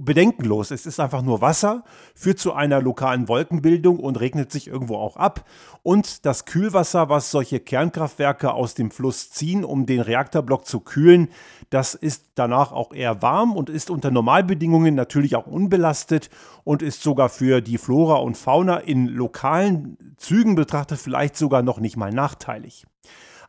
bedenkenlos. 0.00 0.70
Es 0.70 0.86
ist 0.86 1.00
einfach 1.00 1.22
nur 1.22 1.40
Wasser, 1.40 1.84
führt 2.14 2.38
zu 2.38 2.52
einer 2.52 2.80
lokalen 2.80 3.28
Wolkenbildung 3.28 3.98
und 3.98 4.20
regnet 4.20 4.52
sich 4.52 4.68
irgendwo 4.68 4.96
auch 4.96 5.16
ab. 5.16 5.44
Und 5.82 6.24
das 6.26 6.44
Kühlwasser, 6.44 7.08
was 7.08 7.30
solche 7.30 7.60
Kernkraftwerke 7.60 8.52
aus 8.52 8.74
dem 8.74 8.90
Fluss 8.90 9.30
ziehen, 9.30 9.64
um 9.64 9.86
den 9.86 10.00
Reaktorblock 10.00 10.66
zu 10.66 10.80
kühlen, 10.80 11.28
das 11.70 11.94
ist 11.94 12.24
danach 12.34 12.72
auch 12.72 12.92
eher 12.92 13.22
warm 13.22 13.56
und 13.56 13.70
ist 13.70 13.90
unter 13.90 14.10
Normalbedingungen 14.10 14.94
natürlich 14.94 15.36
auch 15.36 15.46
unbelastet 15.46 16.30
und 16.64 16.82
ist 16.82 17.02
sogar 17.02 17.28
für 17.28 17.60
die 17.60 17.78
Flora 17.78 18.16
und 18.16 18.36
Fauna 18.36 18.78
in 18.78 19.06
lokalen 19.06 20.14
Zügen 20.16 20.54
betrachtet 20.54 20.98
vielleicht 20.98 21.36
sogar 21.36 21.62
noch 21.62 21.80
nicht 21.80 21.96
mal 21.96 22.12
nachteilig. 22.12 22.86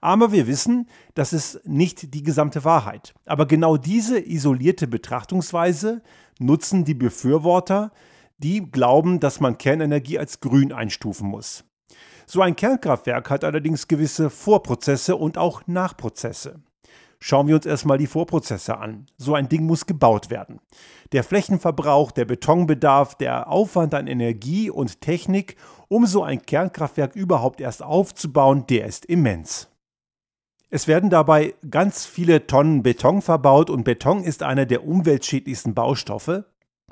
Aber 0.04 0.34
wir 0.34 0.48
wissen, 0.48 0.90
das 1.14 1.32
ist 1.32 1.66
nicht 1.66 2.14
die 2.14 2.24
gesamte 2.24 2.66
Wahrheit. 2.66 3.14
Aber 3.26 3.46
genau 3.46 3.78
diese 3.78 4.20
isolierte 4.20 4.86
Betrachtungsweise 4.86 6.02
nutzen 6.40 6.84
die 6.84 6.94
Befürworter, 6.94 7.94
die 8.38 8.70
glauben, 8.70 9.22
dass 9.22 9.40
man 9.40 9.58
Kernenergie 9.58 10.20
als 10.20 10.42
grün 10.42 10.74
einstufen 10.74 11.30
muss. 11.30 11.64
So 12.26 12.42
ein 12.42 12.58
Kernkraftwerk 12.58 13.30
hat 13.30 13.46
allerdings 13.46 13.88
gewisse 13.88 14.30
Vorprozesse 14.30 15.16
und 15.16 15.38
auch 15.38 15.68
Nachprozesse. 15.68 16.60
Schauen 17.20 17.48
wir 17.48 17.56
uns 17.56 17.66
erstmal 17.66 17.98
die 17.98 18.08
Vorprozesse 18.08 18.78
an. 18.78 19.06
So 19.18 19.36
ein 19.36 19.48
Ding 19.48 19.66
muss 19.66 19.86
gebaut 19.86 20.30
werden. 20.30 20.60
Der 21.14 21.24
Flächenverbrauch, 21.24 22.12
der 22.12 22.26
Betonbedarf, 22.26 23.16
der 23.16 23.48
Aufwand 23.48 23.94
an 23.94 24.08
Energie 24.08 24.70
und 24.70 25.00
Technik, 25.00 25.56
um 25.88 26.06
so 26.06 26.24
ein 26.24 26.42
Kernkraftwerk 26.42 27.16
überhaupt 27.16 27.62
erst 27.62 27.82
aufzubauen, 27.82 28.66
der 28.68 28.86
ist 28.88 29.06
immens. 29.06 29.70
Es 30.76 30.88
werden 30.88 31.12
dabei 31.12 31.54
ganz 31.70 32.04
viele 32.08 32.48
Tonnen 32.48 32.82
Beton 32.82 33.22
verbaut 33.22 33.70
und 33.70 33.84
Beton 33.84 34.24
ist 34.24 34.42
einer 34.42 34.66
der 34.66 34.88
umweltschädlichsten 34.88 35.76
Baustoffe. 35.76 36.46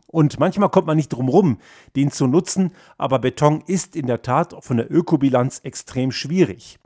Und 0.05 0.39
manchmal 0.39 0.69
kommt 0.69 0.85
man 0.85 0.97
nicht 0.97 1.09
drum 1.09 1.29
rum, 1.29 1.57
den 1.95 2.11
zu 2.11 2.27
nutzen, 2.27 2.73
aber 3.00 3.17
Beton 3.17 3.63
ist 3.65 3.95
in 3.95 4.05
der 4.05 4.21
Tat 4.21 4.53
von 4.59 4.77
der 4.77 4.91
Ökobilanz 4.91 5.61
extrem 5.63 6.11
schwierig. 6.11 6.77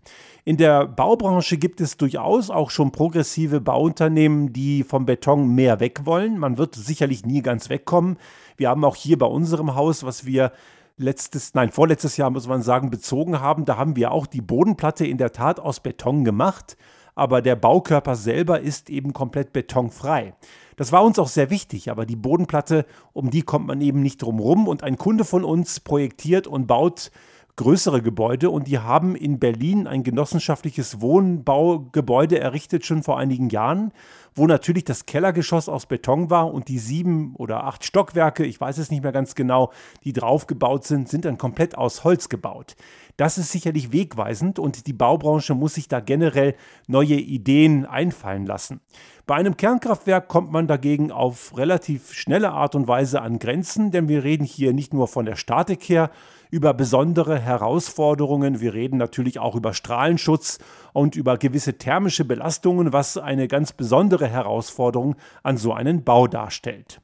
In 0.46 0.56
der 0.56 0.88
Baubranche 0.88 1.58
gibt 1.58 1.82
es 1.82 1.98
durchaus 1.98 2.50
auch 2.50 2.70
schon 2.70 2.94
progressive 2.94 3.60
Bauunternehmen, 3.60 4.54
die 4.54 4.84
vom 4.84 5.06
Beton 5.06 5.54
mehr 5.54 5.82
weg 5.82 6.06
wollen. 6.06 6.40
Man 6.40 6.58
wird 6.58 6.76
sicherlich 6.76 7.26
nie 7.26 7.42
ganz 7.42 7.68
wegkommen. 7.68 8.18
Wir 8.56 8.70
haben 8.70 8.86
auch 8.86 8.96
hier 8.96 9.18
bei 9.18 9.26
unserem 9.26 9.76
Haus, 9.76 10.06
was 10.06 10.26
wir 10.26 10.54
letztes, 10.98 11.54
nein, 11.54 11.72
vorletztes 11.72 12.18
Jahr 12.18 12.30
muss 12.30 12.48
man 12.48 12.62
sagen, 12.62 12.90
bezogen 12.90 13.40
haben, 13.40 13.66
da 13.66 13.78
haben 13.78 13.96
wir 13.96 14.12
auch 14.12 14.28
die 14.28 14.42
Bodenplatte 14.42 15.06
in 15.06 15.18
der 15.18 15.32
Tat 15.32 15.60
aus 15.60 15.80
Beton 15.80 16.24
gemacht, 16.24 16.78
aber 17.16 17.42
der 17.42 17.56
Baukörper 17.56 18.16
selber 18.16 18.60
ist 18.60 18.90
eben 18.90 19.14
komplett 19.14 19.54
betonfrei. 19.54 20.34
Das 20.76 20.92
war 20.92 21.04
uns 21.04 21.18
auch 21.20 21.30
sehr 21.30 21.50
wichtig, 21.50 21.90
aber 21.90 22.06
die 22.06 22.18
Bodenplatte, 22.18 22.86
um 23.14 23.30
die 23.30 23.42
kommt 23.42 23.68
man 23.68 23.80
eben 23.80 24.02
nicht 24.02 24.22
drum 24.22 24.40
rum 24.40 24.68
und 24.68 24.84
ein 24.84 24.98
Kunde 24.98 25.24
von 25.24 25.46
uns 25.46 25.80
projektiert 25.80 26.48
und 26.48 26.68
baut 26.68 27.12
größere 27.58 28.02
Gebäude 28.02 28.50
und 28.50 28.68
die 28.68 28.80
haben 28.80 29.16
in 29.16 29.40
Berlin 29.40 29.88
ein 29.88 30.04
genossenschaftliches 30.04 31.00
Wohnbaugebäude 31.00 32.40
errichtet, 32.40 32.86
schon 32.86 33.02
vor 33.02 33.18
einigen 33.18 33.50
Jahren, 33.50 33.94
wo 34.34 34.46
natürlich 34.46 34.84
das 34.84 35.06
Kellergeschoss 35.06 35.70
aus 35.70 35.86
Beton 35.86 36.30
war 36.30 36.54
und 36.54 36.68
die 36.68 36.80
sieben 36.80 37.34
oder 37.36 37.64
acht 37.64 37.86
Stockwerke, 37.86 38.46
ich 38.46 38.60
weiß 38.60 38.78
es 38.78 38.92
nicht 38.92 39.04
mehr 39.04 39.14
ganz 39.14 39.36
genau, 39.36 39.72
die 40.04 40.12
drauf 40.12 40.48
gebaut 40.48 40.84
sind, 40.84 41.08
sind 41.08 41.24
dann 41.24 41.38
komplett 41.38 41.78
aus 41.78 42.04
Holz 42.04 42.28
gebaut. 42.28 42.76
Das 43.16 43.38
ist 43.38 43.54
sicherlich 43.54 43.94
wegweisend 43.94 44.60
und 44.60 44.88
die 44.88 44.94
Baubranche 44.94 45.56
muss 45.56 45.76
sich 45.76 45.88
da 45.88 46.02
generell 46.02 46.56
neue 46.88 47.16
Ideen 47.16 47.86
einfallen 47.86 48.46
lassen. 48.46 48.82
Bei 49.26 49.36
einem 49.36 49.56
Kernkraftwerk 49.56 50.28
kommt 50.28 50.52
man 50.52 50.68
dagegen 50.68 51.12
auf 51.12 51.58
relativ 51.58 52.12
schnelle 52.12 52.52
Art 52.52 52.76
und 52.76 52.90
Weise 52.90 53.22
an 53.22 53.40
Grenzen, 53.40 53.92
denn 53.92 54.10
wir 54.10 54.26
reden 54.26 54.44
hier 54.44 54.74
nicht 54.74 54.94
nur 54.94 55.08
von 55.08 55.26
der 55.26 55.38
Statik 55.38 55.84
her, 55.84 56.12
über 56.52 56.74
besondere 56.74 57.40
Herausforderungen. 57.40 58.60
Wir 58.60 58.74
reden 58.74 58.98
natürlich 58.98 59.40
auch 59.40 59.56
über 59.56 59.74
Strahlenschutz 59.74 60.60
und 60.94 61.16
über 61.16 61.38
gewisse 61.38 61.78
thermische 61.78 62.26
Belastungen, 62.26 62.94
was 62.94 63.18
eine 63.18 63.48
ganz 63.48 63.74
besondere 63.74 64.28
Herausforderung 64.28 65.16
an 65.44 65.58
so 65.58 65.74
einen 65.74 66.04
Bau 66.04 66.28
darstellt. 66.28 67.02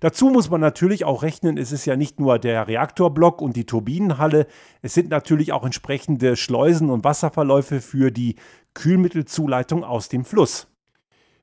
Dazu 0.00 0.30
muss 0.30 0.50
man 0.50 0.60
natürlich 0.60 1.04
auch 1.04 1.22
rechnen, 1.22 1.56
es 1.56 1.72
ist 1.72 1.84
ja 1.84 1.96
nicht 1.96 2.20
nur 2.20 2.38
der 2.38 2.68
Reaktorblock 2.68 3.42
und 3.42 3.56
die 3.56 3.66
Turbinenhalle, 3.66 4.46
es 4.82 4.94
sind 4.94 5.08
natürlich 5.08 5.52
auch 5.52 5.64
entsprechende 5.64 6.36
Schleusen 6.36 6.90
und 6.90 7.04
Wasserverläufe 7.04 7.80
für 7.80 8.10
die 8.10 8.36
Kühlmittelzuleitung 8.74 9.84
aus 9.84 10.08
dem 10.08 10.24
Fluss. 10.24 10.68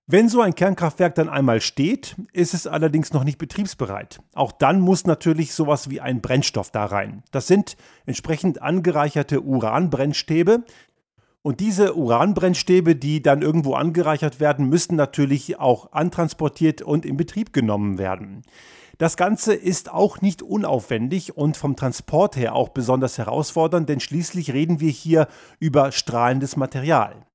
Wenn 0.07 0.29
so 0.29 0.39
ein 0.41 0.53
Kernkraftwerk 0.53 1.15
dann 1.15 1.29
einmal 1.29 1.61
steht, 1.61 2.15
ist 2.31 2.53
es 2.53 2.67
allerdings 2.67 3.11
noch 3.11 3.23
nicht 3.23 3.39
betriebsbereit. 3.39 4.19
Auch 4.35 4.51
dann 4.51 4.79
muss 4.79 5.07
natürlich 5.07 5.55
sowas 5.55 5.89
wie 5.89 5.99
ein 5.99 6.21
Brennstoff 6.21 6.69
da 6.69 6.85
rein. 6.85 7.23
Das 7.31 7.47
sind 7.47 7.75
entsprechend 8.05 8.61
angereicherte 8.61 9.41
Uranbrennstäbe. 9.41 10.63
Und 11.41 11.59
diese 11.59 11.95
Uranbrennstäbe, 11.95 12.95
die 12.95 13.23
dann 13.23 13.41
irgendwo 13.41 13.73
angereichert 13.73 14.39
werden, 14.39 14.69
müssen 14.69 14.95
natürlich 14.95 15.59
auch 15.59 15.91
antransportiert 15.91 16.83
und 16.83 17.03
in 17.03 17.17
Betrieb 17.17 17.51
genommen 17.51 17.97
werden. 17.97 18.43
Das 18.99 19.17
Ganze 19.17 19.55
ist 19.55 19.91
auch 19.91 20.21
nicht 20.21 20.43
unaufwendig 20.43 21.35
und 21.35 21.57
vom 21.57 21.75
Transport 21.75 22.35
her 22.35 22.53
auch 22.53 22.69
besonders 22.69 23.17
herausfordernd, 23.17 23.89
denn 23.89 23.99
schließlich 23.99 24.53
reden 24.53 24.79
wir 24.79 24.91
hier 24.91 25.27
über 25.59 25.91
strahlendes 25.91 26.57
Material. 26.57 27.25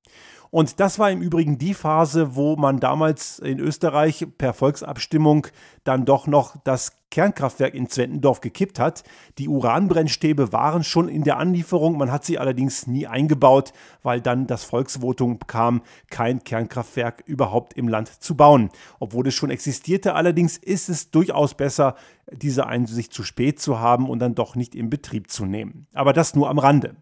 Und 0.51 0.81
das 0.81 0.99
war 0.99 1.09
im 1.09 1.21
Übrigen 1.21 1.57
die 1.57 1.73
Phase, 1.73 2.35
wo 2.35 2.57
man 2.57 2.81
damals 2.81 3.39
in 3.39 3.59
Österreich 3.59 4.27
per 4.37 4.53
Volksabstimmung 4.53 5.47
dann 5.85 6.03
doch 6.03 6.27
noch 6.27 6.57
das 6.65 6.91
Kernkraftwerk 7.09 7.73
in 7.73 7.87
Zwentendorf 7.87 8.41
gekippt 8.41 8.77
hat. 8.77 9.05
Die 9.37 9.47
Uranbrennstäbe 9.47 10.51
waren 10.51 10.83
schon 10.83 11.07
in 11.07 11.23
der 11.23 11.37
Anlieferung, 11.37 11.97
man 11.97 12.11
hat 12.11 12.25
sie 12.25 12.37
allerdings 12.37 12.85
nie 12.85 13.07
eingebaut, 13.07 13.71
weil 14.03 14.19
dann 14.19 14.45
das 14.45 14.65
Volksvotum 14.65 15.39
kam, 15.47 15.83
kein 16.09 16.43
Kernkraftwerk 16.43 17.23
überhaupt 17.25 17.73
im 17.77 17.87
Land 17.87 18.21
zu 18.21 18.35
bauen. 18.35 18.71
Obwohl 18.99 19.27
es 19.27 19.33
schon 19.33 19.51
existierte, 19.51 20.15
allerdings 20.15 20.57
ist 20.57 20.89
es 20.89 21.11
durchaus 21.11 21.53
besser, 21.53 21.95
diese 22.29 22.67
Einsicht 22.67 23.13
zu 23.13 23.23
spät 23.23 23.61
zu 23.61 23.79
haben 23.79 24.09
und 24.09 24.19
dann 24.19 24.35
doch 24.35 24.55
nicht 24.55 24.75
in 24.75 24.89
Betrieb 24.89 25.31
zu 25.31 25.45
nehmen. 25.45 25.87
Aber 25.93 26.11
das 26.11 26.35
nur 26.35 26.49
am 26.49 26.59
Rande. 26.59 26.97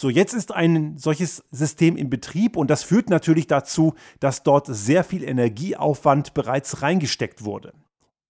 So, 0.00 0.08
jetzt 0.08 0.32
ist 0.32 0.50
ein 0.50 0.96
solches 0.96 1.44
System 1.50 1.94
in 1.98 2.08
Betrieb 2.08 2.56
und 2.56 2.70
das 2.70 2.82
führt 2.82 3.10
natürlich 3.10 3.48
dazu, 3.48 3.92
dass 4.18 4.42
dort 4.42 4.66
sehr 4.66 5.04
viel 5.04 5.22
Energieaufwand 5.22 6.32
bereits 6.32 6.80
reingesteckt 6.80 7.44
wurde. 7.44 7.74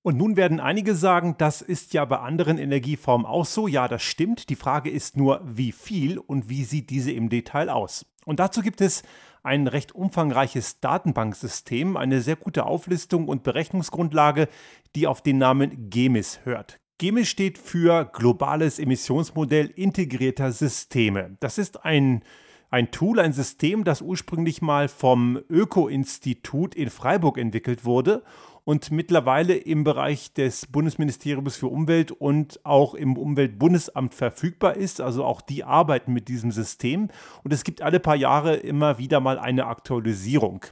Und 0.02 0.16
nun 0.16 0.36
werden 0.36 0.58
einige 0.58 0.96
sagen, 0.96 1.36
das 1.38 1.62
ist 1.62 1.94
ja 1.94 2.04
bei 2.06 2.18
anderen 2.18 2.58
Energieformen 2.58 3.24
auch 3.24 3.44
so. 3.44 3.68
Ja, 3.68 3.86
das 3.86 4.02
stimmt. 4.02 4.48
Die 4.48 4.56
Frage 4.56 4.90
ist 4.90 5.16
nur, 5.16 5.42
wie 5.44 5.70
viel 5.70 6.18
und 6.18 6.48
wie 6.48 6.64
sieht 6.64 6.90
diese 6.90 7.12
im 7.12 7.28
Detail 7.28 7.68
aus? 7.68 8.04
Und 8.24 8.40
dazu 8.40 8.62
gibt 8.62 8.80
es 8.80 9.04
ein 9.44 9.68
recht 9.68 9.94
umfangreiches 9.94 10.80
Datenbanksystem, 10.80 11.96
eine 11.96 12.20
sehr 12.20 12.34
gute 12.34 12.66
Auflistung 12.66 13.28
und 13.28 13.44
Berechnungsgrundlage, 13.44 14.48
die 14.96 15.06
auf 15.06 15.22
den 15.22 15.38
Namen 15.38 15.88
GEMIS 15.88 16.40
hört. 16.42 16.80
GEMIS 17.00 17.28
steht 17.28 17.57
für 17.57 18.04
Globales 18.12 18.78
Emissionsmodell 18.78 19.73
integrierter 19.75 20.52
Systeme. 20.52 21.35
Das 21.40 21.57
ist 21.57 21.87
ein, 21.87 22.23
ein 22.69 22.90
Tool, 22.90 23.21
ein 23.21 23.33
System, 23.33 23.85
das 23.85 24.02
ursprünglich 24.02 24.61
mal 24.61 24.87
vom 24.87 25.40
Öko-Institut 25.49 26.75
in 26.75 26.90
Freiburg 26.90 27.38
entwickelt 27.38 27.87
wurde 27.87 28.23
und 28.64 28.90
mittlerweile 28.90 29.54
im 29.57 29.83
Bereich 29.83 30.35
des 30.35 30.66
Bundesministeriums 30.66 31.57
für 31.57 31.69
Umwelt 31.69 32.12
und 32.12 32.61
auch 32.64 32.92
im 32.92 33.16
Umweltbundesamt 33.16 34.12
verfügbar 34.12 34.76
ist. 34.76 35.00
Also 35.00 35.25
auch 35.25 35.40
die 35.40 35.64
arbeiten 35.64 36.12
mit 36.12 36.28
diesem 36.28 36.52
System 36.52 37.09
und 37.42 37.54
es 37.54 37.64
gibt 37.64 37.80
alle 37.80 37.99
paar 37.99 38.16
Jahre 38.16 38.57
immer 38.57 38.99
wieder 38.99 39.21
mal 39.21 39.38
eine 39.38 39.69
Aktualisierung. 39.69 40.66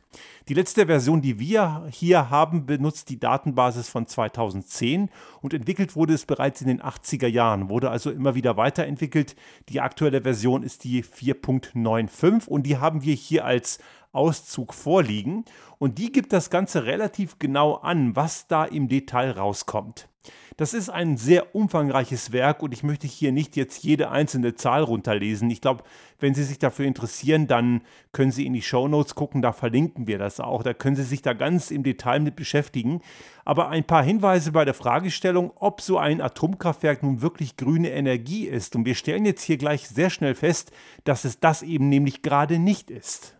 Die 0.49 0.55
letzte 0.55 0.87
Version, 0.87 1.21
die 1.21 1.39
wir 1.39 1.87
hier 1.91 2.31
haben, 2.31 2.65
benutzt 2.65 3.11
die 3.11 3.21
Datenbasis 3.21 3.91
von 3.91 4.07
2010 4.07 5.11
und 5.43 5.53
entwickelt 5.53 5.95
wurde 5.95 6.15
es 6.15 6.25
bereits 6.25 6.63
in 6.63 6.69
den 6.69 6.81
80er 6.81 7.27
Jahren, 7.27 7.69
wurde 7.69 7.91
also 7.91 8.11
immer 8.11 8.35
wieder 8.35 8.57
weiterentwickelt. 8.57 9.37
Die 9.69 9.83
aktuelle 9.83 10.23
Version 10.23 10.63
ist 10.63 10.85
die 10.85 11.05
4.95 11.05 12.49
und 12.49 12.63
die 12.63 12.79
haben 12.79 13.03
wir 13.03 13.15
hier 13.15 13.45
als 13.45 13.79
Auszug 14.13 14.73
vorliegen 14.73 15.45
und 15.77 15.99
die 15.99 16.13
gibt 16.13 16.33
das 16.33 16.49
Ganze 16.49 16.87
relativ 16.87 17.39
genau 17.39 17.75
an, 17.75 18.17
was 18.17 18.47
da 18.47 18.65
im 18.65 18.89
Detail 18.89 19.33
rauskommt. 19.33 20.09
Das 20.57 20.75
ist 20.75 20.89
ein 20.89 21.17
sehr 21.17 21.55
umfangreiches 21.55 22.33
Werk 22.33 22.63
und 22.63 22.73
ich 22.73 22.83
möchte 22.83 23.07
hier 23.07 23.31
nicht 23.33 23.57
jetzt 23.57 23.85
jede 23.85 24.11
einzelne 24.11 24.55
Zahl 24.55 24.83
runterlesen. 24.83 25.51
Ich 25.51 25.61
glaube, 25.61 25.85
wenn 26.19 26.35
Sie 26.35 26.43
sich 26.43 26.59
dafür 26.59 26.87
interessieren, 26.87 27.47
dann 27.47 27.83
können 28.13 28.33
Sie 28.33 28.45
in 28.45 28.55
die 28.55 28.63
Show 28.63 28.89
Notes 28.89 29.15
gucken, 29.15 29.41
da 29.41 29.53
verlinken 29.53 30.07
wir 30.07 30.19
das 30.19 30.41
auch. 30.41 30.63
Da 30.63 30.75
können 30.75 30.97
Sie 30.97 31.05
sich 31.05 31.23
da 31.23 31.33
ganz 31.33 31.71
im 31.71 31.85
Detail 31.85 32.21
mit 32.21 32.35
beschäftigen. 32.35 33.01
Aber 33.45 33.69
ein 33.69 33.85
paar 33.85 34.03
Hinweise 34.03 34.53
bei 34.53 34.65
der 34.65 34.75
Fragestellung, 34.75 35.53
ob 35.55 35.81
so 35.81 35.97
ein 35.97 36.21
Atomkraftwerk 36.21 37.03
nun 37.03 37.23
wirklich 37.23 37.57
grüne 37.57 37.91
Energie 37.91 38.47
ist. 38.47 38.75
Und 38.75 38.85
wir 38.85 38.95
stellen 38.95 39.25
jetzt 39.25 39.43
hier 39.43 39.59
gleich 39.59 39.89
sehr 39.89 40.11
schnell 40.11 40.35
fest, 40.35 40.73
dass 41.05 41.25
es 41.25 41.39
das 41.39 41.63
eben 41.63 41.89
nämlich 41.89 42.23
gerade 42.23 42.59
nicht 42.59 42.91
ist. 42.91 43.37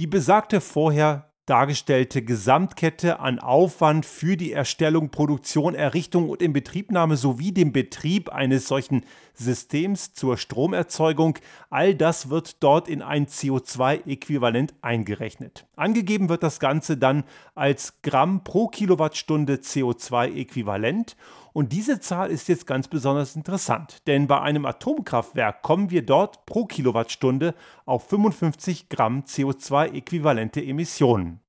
Die 0.00 0.06
besagte 0.06 0.60
vorher 0.60 1.29
dargestellte 1.50 2.22
Gesamtkette 2.22 3.18
an 3.18 3.40
Aufwand 3.40 4.06
für 4.06 4.36
die 4.36 4.52
Erstellung, 4.52 5.10
Produktion, 5.10 5.74
Errichtung 5.74 6.28
und 6.28 6.42
Inbetriebnahme 6.42 7.16
sowie 7.16 7.50
dem 7.50 7.72
Betrieb 7.72 8.28
eines 8.28 8.68
solchen 8.68 9.04
Systems 9.40 10.12
zur 10.12 10.36
Stromerzeugung, 10.36 11.38
all 11.70 11.94
das 11.94 12.30
wird 12.30 12.62
dort 12.62 12.88
in 12.88 13.02
ein 13.02 13.26
CO2-Äquivalent 13.26 14.74
eingerechnet. 14.82 15.66
Angegeben 15.76 16.28
wird 16.28 16.42
das 16.42 16.60
Ganze 16.60 16.96
dann 16.96 17.24
als 17.54 18.02
Gramm 18.02 18.44
pro 18.44 18.68
Kilowattstunde 18.68 19.54
CO2-Äquivalent 19.54 21.16
und 21.52 21.72
diese 21.72 22.00
Zahl 22.00 22.30
ist 22.30 22.48
jetzt 22.48 22.66
ganz 22.66 22.88
besonders 22.88 23.34
interessant, 23.34 24.06
denn 24.06 24.26
bei 24.26 24.40
einem 24.40 24.66
Atomkraftwerk 24.66 25.62
kommen 25.62 25.90
wir 25.90 26.04
dort 26.04 26.46
pro 26.46 26.66
Kilowattstunde 26.66 27.54
auf 27.86 28.08
55 28.08 28.88
Gramm 28.88 29.22
CO2-äquivalente 29.22 30.62
Emissionen. 30.62 31.40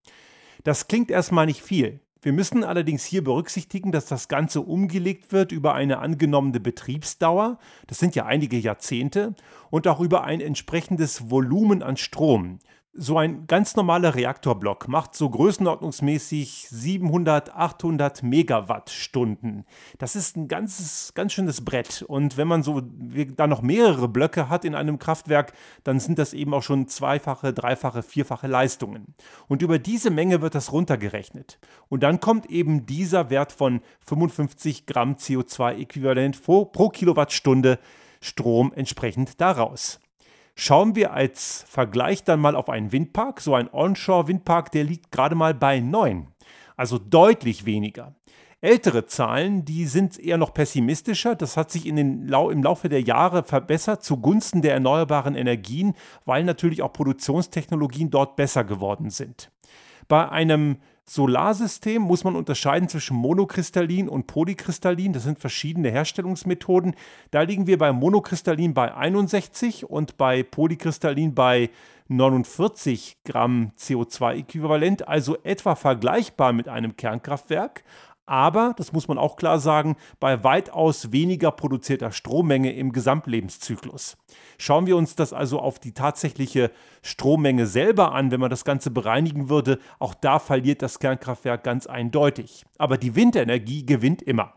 Das 0.63 0.87
klingt 0.87 1.11
erstmal 1.11 1.45
nicht 1.45 1.61
viel. 1.61 1.99
Wir 2.23 2.33
müssen 2.33 2.63
allerdings 2.63 3.03
hier 3.03 3.23
berücksichtigen, 3.23 3.91
dass 3.91 4.05
das 4.05 4.27
Ganze 4.27 4.61
umgelegt 4.61 5.31
wird 5.31 5.51
über 5.51 5.73
eine 5.73 5.97
angenommene 5.97 6.59
Betriebsdauer, 6.59 7.57
das 7.87 7.97
sind 7.97 8.13
ja 8.13 8.27
einige 8.27 8.57
Jahrzehnte, 8.57 9.33
und 9.71 9.87
auch 9.87 9.99
über 9.99 10.23
ein 10.23 10.39
entsprechendes 10.39 11.31
Volumen 11.31 11.81
an 11.81 11.97
Strom. 11.97 12.59
So 12.93 13.17
ein 13.17 13.47
ganz 13.47 13.77
normaler 13.77 14.15
Reaktorblock 14.15 14.89
macht 14.89 15.15
so 15.15 15.29
größenordnungsmäßig 15.29 16.67
700, 16.69 17.55
800 17.55 18.21
Megawattstunden. 18.21 19.63
Das 19.97 20.17
ist 20.17 20.35
ein 20.35 20.49
ganzes, 20.49 21.13
ganz 21.13 21.31
schönes 21.31 21.63
Brett. 21.63 22.01
Und 22.01 22.35
wenn 22.35 22.49
man 22.49 22.63
so 22.63 22.81
da 22.81 23.47
noch 23.47 23.61
mehrere 23.61 24.09
Blöcke 24.09 24.49
hat 24.49 24.65
in 24.65 24.75
einem 24.75 24.99
Kraftwerk, 24.99 25.53
dann 25.85 26.01
sind 26.01 26.19
das 26.19 26.33
eben 26.33 26.53
auch 26.53 26.63
schon 26.63 26.89
zweifache, 26.89 27.53
dreifache, 27.53 28.03
vierfache 28.03 28.47
Leistungen. 28.47 29.15
Und 29.47 29.61
über 29.61 29.79
diese 29.79 30.09
Menge 30.09 30.41
wird 30.41 30.53
das 30.53 30.73
runtergerechnet. 30.73 31.59
Und 31.87 32.03
dann 32.03 32.19
kommt 32.19 32.47
eben 32.47 32.85
dieser 32.85 33.29
Wert 33.29 33.53
von 33.53 33.79
55 34.01 34.85
Gramm 34.85 35.13
CO2-Äquivalent 35.13 36.41
pro 36.43 36.89
Kilowattstunde 36.89 37.79
Strom 38.19 38.73
entsprechend 38.75 39.39
daraus. 39.39 40.01
Schauen 40.55 40.95
wir 40.95 41.13
als 41.13 41.65
Vergleich 41.67 42.23
dann 42.23 42.39
mal 42.39 42.55
auf 42.55 42.69
einen 42.69 42.91
Windpark. 42.91 43.41
So 43.41 43.55
ein 43.55 43.69
Onshore-Windpark, 43.71 44.71
der 44.71 44.83
liegt 44.83 45.11
gerade 45.11 45.35
mal 45.35 45.53
bei 45.53 45.79
9, 45.79 46.27
also 46.75 46.97
deutlich 46.97 47.65
weniger. 47.65 48.15
Ältere 48.63 49.07
Zahlen, 49.07 49.65
die 49.65 49.85
sind 49.87 50.19
eher 50.19 50.37
noch 50.37 50.53
pessimistischer. 50.53 51.33
Das 51.33 51.57
hat 51.57 51.71
sich 51.71 51.87
in 51.87 51.95
den 51.95 52.27
Lau 52.27 52.51
im 52.51 52.61
Laufe 52.61 52.89
der 52.89 53.01
Jahre 53.01 53.41
verbessert 53.41 54.03
zugunsten 54.03 54.61
der 54.61 54.73
erneuerbaren 54.73 55.33
Energien, 55.33 55.95
weil 56.25 56.43
natürlich 56.43 56.83
auch 56.83 56.93
Produktionstechnologien 56.93 58.11
dort 58.11 58.35
besser 58.35 58.63
geworden 58.63 59.09
sind. 59.09 59.51
Bei 60.07 60.29
einem 60.29 60.77
Solarsystem 61.13 62.01
muss 62.01 62.23
man 62.23 62.37
unterscheiden 62.37 62.87
zwischen 62.87 63.17
Monokristallin 63.17 64.07
und 64.07 64.27
Polykristallin. 64.27 65.11
Das 65.11 65.23
sind 65.23 65.39
verschiedene 65.39 65.91
Herstellungsmethoden. 65.91 66.95
Da 67.31 67.41
liegen 67.41 67.67
wir 67.67 67.77
bei 67.77 67.91
Monokristallin 67.91 68.73
bei 68.73 68.95
61 68.95 69.89
und 69.89 70.15
bei 70.15 70.41
Polykristallin 70.41 71.35
bei 71.35 71.69
49 72.07 73.17
Gramm 73.25 73.73
CO2-Äquivalent, 73.77 75.03
also 75.03 75.37
etwa 75.43 75.75
vergleichbar 75.75 76.53
mit 76.53 76.69
einem 76.69 76.95
Kernkraftwerk 76.95 77.83
aber, 78.25 78.73
das 78.77 78.93
muss 78.93 79.07
man 79.07 79.17
auch 79.17 79.35
klar 79.35 79.59
sagen, 79.59 79.95
bei 80.19 80.43
weitaus 80.43 81.11
weniger 81.11 81.51
produzierter 81.51 82.11
Strommenge 82.11 82.71
im 82.73 82.91
Gesamtlebenszyklus. 82.91 84.17
Schauen 84.57 84.85
wir 84.85 84.95
uns 84.95 85.15
das 85.15 85.33
also 85.33 85.59
auf 85.59 85.79
die 85.79 85.93
tatsächliche 85.93 86.71
Strommenge 87.01 87.65
selber 87.65 88.13
an, 88.13 88.31
wenn 88.31 88.39
man 88.39 88.49
das 88.49 88.63
Ganze 88.63 88.91
bereinigen 88.91 89.49
würde, 89.49 89.79
auch 89.99 90.13
da 90.13 90.39
verliert 90.39 90.81
das 90.81 90.99
Kernkraftwerk 90.99 91.63
ganz 91.63 91.87
eindeutig. 91.87 92.65
Aber 92.77 92.97
die 92.97 93.15
Windenergie 93.15 93.85
gewinnt 93.85 94.21
immer. 94.21 94.53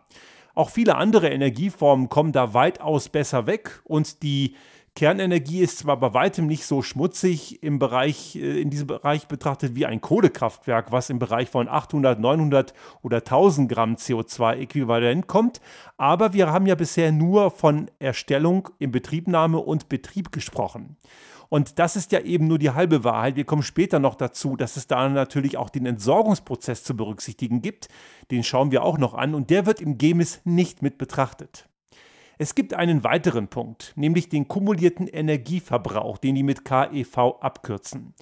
Auch 0.54 0.70
viele 0.70 0.94
andere 0.96 1.30
Energieformen 1.30 2.08
kommen 2.08 2.32
da 2.32 2.54
weitaus 2.54 3.08
besser 3.08 3.46
weg 3.46 3.80
und 3.84 4.22
die 4.22 4.54
Kernenergie 4.96 5.60
ist 5.60 5.78
zwar 5.78 5.98
bei 5.98 6.14
weitem 6.14 6.46
nicht 6.46 6.66
so 6.66 6.80
schmutzig 6.80 7.64
im 7.64 7.80
Bereich, 7.80 8.36
äh, 8.36 8.60
in 8.60 8.70
diesem 8.70 8.86
Bereich 8.86 9.26
betrachtet 9.26 9.74
wie 9.74 9.86
ein 9.86 10.00
Kohlekraftwerk, 10.00 10.92
was 10.92 11.10
im 11.10 11.18
Bereich 11.18 11.50
von 11.50 11.68
800, 11.68 12.20
900 12.20 12.74
oder 13.02 13.24
1000 13.24 13.68
Gramm 13.68 13.96
CO2-Äquivalent 13.96 15.26
kommt, 15.26 15.60
aber 15.96 16.32
wir 16.32 16.52
haben 16.52 16.66
ja 16.66 16.76
bisher 16.76 17.10
nur 17.10 17.50
von 17.50 17.90
Erstellung, 17.98 18.68
Inbetriebnahme 18.78 19.58
und 19.58 19.88
Betrieb 19.88 20.30
gesprochen. 20.30 20.96
Und 21.48 21.80
das 21.80 21.96
ist 21.96 22.12
ja 22.12 22.20
eben 22.20 22.46
nur 22.46 22.58
die 22.58 22.70
halbe 22.70 23.02
Wahrheit. 23.04 23.36
Wir 23.36 23.44
kommen 23.44 23.62
später 23.62 23.98
noch 23.98 24.14
dazu, 24.14 24.56
dass 24.56 24.76
es 24.76 24.86
da 24.86 25.08
natürlich 25.08 25.56
auch 25.56 25.70
den 25.70 25.86
Entsorgungsprozess 25.86 26.84
zu 26.84 26.96
berücksichtigen 26.96 27.62
gibt. 27.62 27.88
Den 28.30 28.44
schauen 28.44 28.70
wir 28.70 28.82
auch 28.82 28.98
noch 28.98 29.14
an 29.14 29.34
und 29.34 29.50
der 29.50 29.66
wird 29.66 29.80
im 29.80 29.98
GEMIS 29.98 30.40
nicht 30.44 30.82
mit 30.82 30.98
betrachtet. 30.98 31.68
Es 32.38 32.54
gibt 32.54 32.74
einen 32.74 33.04
weiteren 33.04 33.48
Punkt, 33.48 33.92
nämlich 33.96 34.28
den 34.28 34.48
kumulierten 34.48 35.06
Energieverbrauch, 35.06 36.18
den 36.18 36.34
die 36.34 36.42
mit 36.42 36.64
KEV 36.64 37.16
abkürzen. 37.40 38.14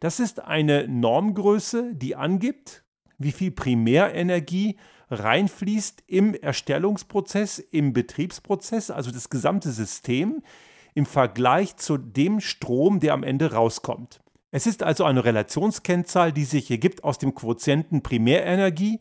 Das 0.00 0.18
ist 0.18 0.40
eine 0.42 0.88
Normgröße, 0.88 1.94
die 1.94 2.16
angibt, 2.16 2.84
wie 3.18 3.32
viel 3.32 3.50
Primärenergie 3.50 4.76
reinfließt 5.10 6.04
im 6.06 6.34
Erstellungsprozess, 6.34 7.58
im 7.58 7.92
Betriebsprozess, 7.92 8.90
also 8.90 9.10
das 9.10 9.28
gesamte 9.28 9.70
System, 9.70 10.42
im 10.94 11.06
Vergleich 11.06 11.76
zu 11.76 11.98
dem 11.98 12.40
Strom, 12.40 13.00
der 13.00 13.14
am 13.14 13.22
Ende 13.22 13.52
rauskommt. 13.52 14.20
Es 14.50 14.66
ist 14.66 14.82
also 14.82 15.04
eine 15.04 15.24
Relationskennzahl, 15.24 16.32
die 16.32 16.44
sich 16.44 16.70
ergibt 16.70 17.04
aus 17.04 17.18
dem 17.18 17.34
Quotienten 17.34 18.02
Primärenergie 18.02 19.00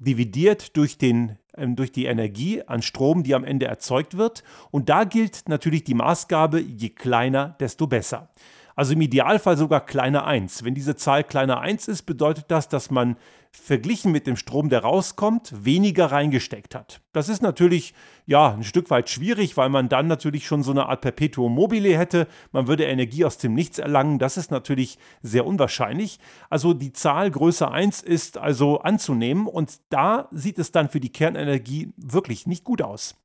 dividiert 0.00 0.76
durch, 0.76 0.98
den, 0.98 1.38
ähm, 1.56 1.76
durch 1.76 1.92
die 1.92 2.06
Energie 2.06 2.62
an 2.62 2.82
Strom, 2.82 3.22
die 3.22 3.34
am 3.34 3.44
Ende 3.44 3.66
erzeugt 3.66 4.16
wird. 4.16 4.42
Und 4.70 4.88
da 4.88 5.04
gilt 5.04 5.48
natürlich 5.48 5.84
die 5.84 5.94
Maßgabe, 5.94 6.60
je 6.60 6.90
kleiner, 6.90 7.56
desto 7.60 7.86
besser. 7.86 8.28
Also 8.76 8.92
im 8.92 9.00
Idealfall 9.00 9.56
sogar 9.56 9.84
kleiner 9.84 10.24
1. 10.24 10.62
Wenn 10.64 10.74
diese 10.74 10.94
Zahl 10.94 11.24
kleiner 11.24 11.60
1 11.60 11.88
ist, 11.88 12.02
bedeutet 12.02 12.44
das, 12.48 12.68
dass 12.68 12.92
man 12.92 13.16
verglichen 13.52 14.12
mit 14.12 14.26
dem 14.26 14.36
Strom, 14.36 14.68
der 14.68 14.80
rauskommt, 14.80 15.52
weniger 15.64 16.06
reingesteckt 16.06 16.74
hat. 16.74 17.00
Das 17.12 17.28
ist 17.28 17.42
natürlich 17.42 17.94
ja 18.26 18.52
ein 18.52 18.64
Stück 18.64 18.90
weit 18.90 19.08
schwierig, 19.08 19.56
weil 19.56 19.68
man 19.68 19.88
dann 19.88 20.06
natürlich 20.06 20.46
schon 20.46 20.62
so 20.62 20.70
eine 20.70 20.86
Art 20.86 21.00
Perpetuum 21.00 21.54
mobile 21.54 21.96
hätte. 21.96 22.28
Man 22.52 22.66
würde 22.66 22.84
Energie 22.84 23.24
aus 23.24 23.38
dem 23.38 23.54
Nichts 23.54 23.78
erlangen. 23.78 24.18
Das 24.18 24.36
ist 24.36 24.50
natürlich 24.50 24.98
sehr 25.22 25.46
unwahrscheinlich. 25.46 26.18
Also 26.50 26.74
die 26.74 26.92
Zahl 26.92 27.30
größer 27.30 27.70
1 27.70 28.02
ist 28.02 28.38
also 28.38 28.80
anzunehmen 28.80 29.46
und 29.46 29.80
da 29.90 30.28
sieht 30.30 30.58
es 30.58 30.72
dann 30.72 30.88
für 30.88 31.00
die 31.00 31.12
Kernenergie 31.12 31.92
wirklich 31.96 32.46
nicht 32.46 32.64
gut 32.64 32.82
aus. 32.82 33.16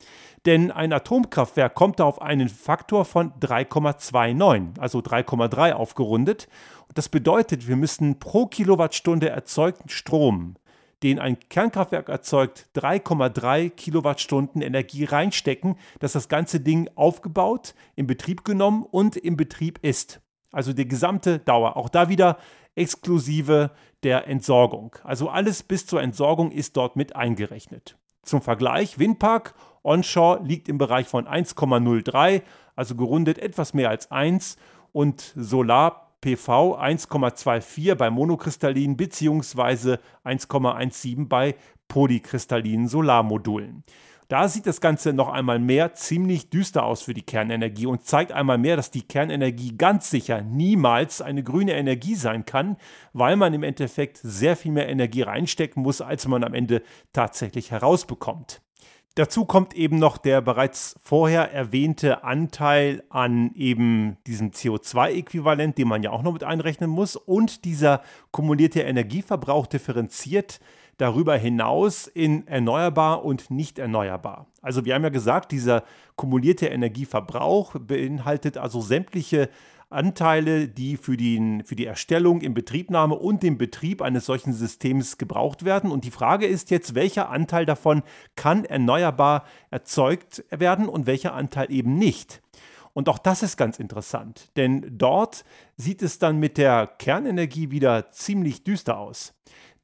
Denn 0.45 0.71
ein 0.71 0.91
Atomkraftwerk 0.91 1.73
kommt 1.73 1.99
da 1.99 2.03
auf 2.03 2.21
einen 2.21 2.49
Faktor 2.49 3.05
von 3.05 3.31
3,29, 3.39 4.79
also 4.79 4.99
3,3 4.99 5.73
aufgerundet. 5.73 6.49
Das 6.93 7.09
bedeutet, 7.09 7.67
wir 7.67 7.75
müssen 7.75 8.19
pro 8.19 8.45
Kilowattstunde 8.45 9.29
erzeugten 9.29 9.89
Strom, 9.89 10.55
den 11.01 11.19
ein 11.19 11.37
Kernkraftwerk 11.49 12.07
erzeugt, 12.07 12.67
3,3 12.75 13.69
Kilowattstunden 13.71 14.61
Energie 14.61 15.03
reinstecken, 15.05 15.75
dass 15.99 16.13
das 16.13 16.29
ganze 16.29 16.59
Ding 16.59 16.89
aufgebaut, 16.95 17.73
in 17.95 18.05
Betrieb 18.05 18.45
genommen 18.45 18.83
und 18.83 19.17
im 19.17 19.37
Betrieb 19.37 19.79
ist. 19.81 20.21
Also 20.51 20.71
die 20.71 20.87
gesamte 20.87 21.39
Dauer. 21.39 21.77
Auch 21.77 21.89
da 21.89 22.09
wieder 22.09 22.37
exklusive 22.75 23.71
der 24.03 24.27
Entsorgung. 24.27 24.95
Also 25.03 25.29
alles 25.29 25.63
bis 25.63 25.87
zur 25.87 26.01
Entsorgung 26.01 26.51
ist 26.51 26.77
dort 26.77 26.95
mit 26.95 27.15
eingerechnet. 27.15 27.97
Zum 28.21 28.41
Vergleich, 28.41 28.99
Windpark 28.99 29.55
onshore 29.83 30.41
liegt 30.43 30.69
im 30.69 30.77
Bereich 30.77 31.07
von 31.07 31.27
1,03, 31.27 32.41
also 32.75 32.95
gerundet 32.95 33.39
etwas 33.39 33.73
mehr 33.73 33.89
als 33.89 34.11
1 34.11 34.57
und 34.91 35.33
Solar 35.35 36.02
PV 36.23 36.79
1,24 36.79 37.95
bei 37.95 38.09
monokristallinen 38.09 38.95
bzw. 38.95 39.97
1,17 40.23 41.27
bei 41.27 41.55
polykristallinen 41.89 42.87
Solarmodulen. 42.87 43.83
Da 44.29 44.47
sieht 44.47 44.65
das 44.65 44.79
Ganze 44.79 45.11
noch 45.11 45.27
einmal 45.27 45.59
mehr 45.59 45.95
ziemlich 45.95 46.49
düster 46.49 46.85
aus 46.85 47.01
für 47.01 47.13
die 47.13 47.23
Kernenergie 47.23 47.87
und 47.87 48.05
zeigt 48.05 48.31
einmal 48.31 48.57
mehr, 48.57 48.77
dass 48.77 48.89
die 48.89 49.01
Kernenergie 49.01 49.77
ganz 49.77 50.09
sicher 50.09 50.41
niemals 50.41 51.21
eine 51.21 51.43
grüne 51.43 51.73
Energie 51.73 52.15
sein 52.15 52.45
kann, 52.45 52.77
weil 53.11 53.35
man 53.35 53.53
im 53.53 53.63
Endeffekt 53.63 54.17
sehr 54.23 54.55
viel 54.55 54.71
mehr 54.71 54.87
Energie 54.87 55.23
reinstecken 55.23 55.83
muss, 55.83 55.99
als 55.99 56.25
man 56.25 56.45
am 56.45 56.53
Ende 56.53 56.83
tatsächlich 57.11 57.71
herausbekommt. 57.71 58.61
Dazu 59.15 59.45
kommt 59.45 59.75
eben 59.75 59.99
noch 59.99 60.17
der 60.17 60.41
bereits 60.41 60.95
vorher 61.03 61.53
erwähnte 61.53 62.23
Anteil 62.23 63.03
an 63.09 63.51
eben 63.53 64.17
diesem 64.25 64.49
CO2-Äquivalent, 64.49 65.77
den 65.77 65.87
man 65.87 66.01
ja 66.01 66.09
auch 66.09 66.23
noch 66.23 66.33
mit 66.33 66.43
einrechnen 66.43 66.89
muss. 66.89 67.15
Und 67.15 67.63
dieser 67.63 68.01
kumulierte 68.31 68.81
Energieverbrauch 68.81 69.67
differenziert 69.67 70.59
darüber 70.97 71.37
hinaus 71.37 72.07
in 72.07 72.47
erneuerbar 72.47 73.23
und 73.23 73.51
nicht 73.51 73.77
erneuerbar. 73.77 74.47
Also 74.63 74.83
wir 74.83 74.95
haben 74.95 75.03
ja 75.03 75.09
gesagt, 75.09 75.51
dieser 75.51 75.83
kumulierte 76.15 76.67
Energieverbrauch 76.67 77.75
beinhaltet 77.79 78.57
also 78.57 78.81
sämtliche 78.81 79.49
Anteile, 79.93 80.67
die 80.67 80.97
für, 80.97 81.15
den, 81.15 81.63
für 81.63 81.75
die 81.75 81.85
Erstellung, 81.85 82.41
Inbetriebnahme 82.41 83.15
und 83.15 83.43
den 83.43 83.57
Betrieb 83.57 84.01
eines 84.01 84.25
solchen 84.25 84.53
Systems 84.53 85.17
gebraucht 85.17 85.65
werden. 85.65 85.91
Und 85.91 86.03
die 86.03 86.11
Frage 86.11 86.45
ist 86.45 86.71
jetzt, 86.71 86.95
welcher 86.95 87.29
Anteil 87.29 87.65
davon 87.65 88.03
kann 88.35 88.65
erneuerbar 88.65 89.45
erzeugt 89.71 90.43
werden 90.49 90.89
und 90.89 91.05
welcher 91.05 91.33
Anteil 91.33 91.71
eben 91.71 91.97
nicht. 91.97 92.41
Und 92.93 93.09
auch 93.09 93.17
das 93.17 93.41
ist 93.41 93.57
ganz 93.57 93.79
interessant, 93.79 94.51
denn 94.55 94.85
dort 94.97 95.45
sieht 95.77 96.03
es 96.03 96.19
dann 96.19 96.39
mit 96.39 96.57
der 96.57 96.85
Kernenergie 96.85 97.71
wieder 97.71 98.11
ziemlich 98.11 98.63
düster 98.63 98.99
aus. 98.99 99.33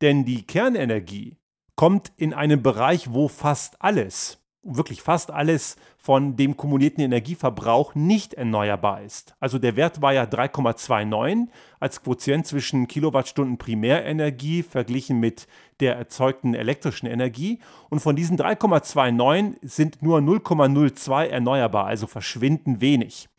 Denn 0.02 0.26
die 0.26 0.43
Kernenergie 0.45 1.38
kommt 1.76 2.12
in 2.17 2.34
einen 2.34 2.62
Bereich, 2.62 3.12
wo 3.12 3.28
fast 3.28 3.82
alles, 3.82 4.38
wirklich 4.63 5.02
fast 5.02 5.32
alles 5.32 5.78
von 5.98 6.36
dem 6.36 6.58
kumulierten 6.58 7.04
Energieverbrauch 7.04 7.95
nicht 7.95 8.34
erneuerbar 8.34 9.02
ist. 9.02 9.36
Also 9.39 9.58
der 9.58 9.76
Wert 9.76 10.02
war 10.02 10.13
ja 10.13 10.24
3,29 10.24 11.48
als 11.80 12.04
Quotient 12.04 12.45
zwischen 12.45 12.88
Kilowattstunden 12.88 13.58
Primärenergie 13.58 14.63
verglichen 14.63 15.19
mit 15.19 15.48
der 15.80 15.95
erzeugten 15.95 16.54
elektrischen 16.54 17.08
Energie. 17.08 17.60
Und 17.89 18.00
von 18.02 18.15
diesen 18.15 18.38
3,29 18.38 19.56
sind 19.62 20.02
nur 20.02 20.19
0,02 20.19 21.28
erneuerbar, 21.28 21.86
also 21.86 22.08
verschwinden 22.08 22.82
wenig. 22.82 23.30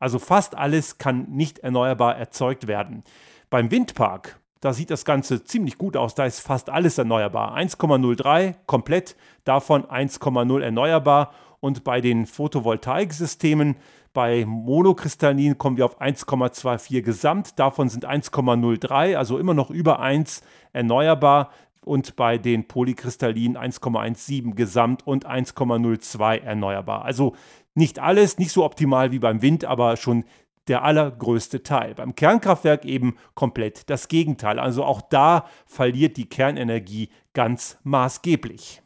Also 0.00 0.18
fast 0.18 0.56
alles 0.56 0.98
kann 0.98 1.30
nicht 1.30 1.60
erneuerbar 1.60 2.16
erzeugt 2.16 2.66
werden. 2.66 3.04
Beim 3.48 3.70
Windpark 3.70 4.40
da 4.64 4.72
sieht 4.72 4.90
das 4.90 5.04
Ganze 5.04 5.44
ziemlich 5.44 5.76
gut 5.76 5.94
aus. 5.94 6.14
Da 6.14 6.24
ist 6.24 6.40
fast 6.40 6.70
alles 6.70 6.96
erneuerbar. 6.96 7.54
1,03 7.54 8.54
komplett, 8.64 9.14
davon 9.44 9.84
1,0 9.84 10.62
erneuerbar. 10.62 11.32
Und 11.60 11.84
bei 11.84 12.00
den 12.00 12.24
Photovoltaiksystemen, 12.24 13.76
bei 14.14 14.46
Monokristallinen 14.46 15.58
kommen 15.58 15.76
wir 15.76 15.84
auf 15.84 16.00
1,24 16.00 17.02
Gesamt. 17.02 17.58
Davon 17.58 17.90
sind 17.90 18.06
1,03, 18.06 19.16
also 19.16 19.36
immer 19.36 19.52
noch 19.52 19.68
über 19.68 20.00
1 20.00 20.40
erneuerbar. 20.72 21.50
Und 21.84 22.16
bei 22.16 22.38
den 22.38 22.66
Polykristallinen 22.66 23.58
1,17 23.58 24.54
Gesamt 24.54 25.06
und 25.06 25.28
1,02 25.28 26.40
erneuerbar. 26.40 27.04
Also 27.04 27.34
nicht 27.74 27.98
alles, 27.98 28.38
nicht 28.38 28.50
so 28.50 28.64
optimal 28.64 29.12
wie 29.12 29.18
beim 29.18 29.42
Wind, 29.42 29.66
aber 29.66 29.98
schon 29.98 30.24
der 30.68 30.82
allergrößte 30.82 31.62
Teil. 31.62 31.94
Beim 31.94 32.14
Kernkraftwerk 32.14 32.84
eben 32.84 33.16
komplett 33.34 33.90
das 33.90 34.08
Gegenteil. 34.08 34.58
Also 34.58 34.84
auch 34.84 35.02
da 35.02 35.46
verliert 35.66 36.16
die 36.16 36.28
Kernenergie 36.28 37.10
ganz 37.32 37.78
maßgeblich. 37.82 38.82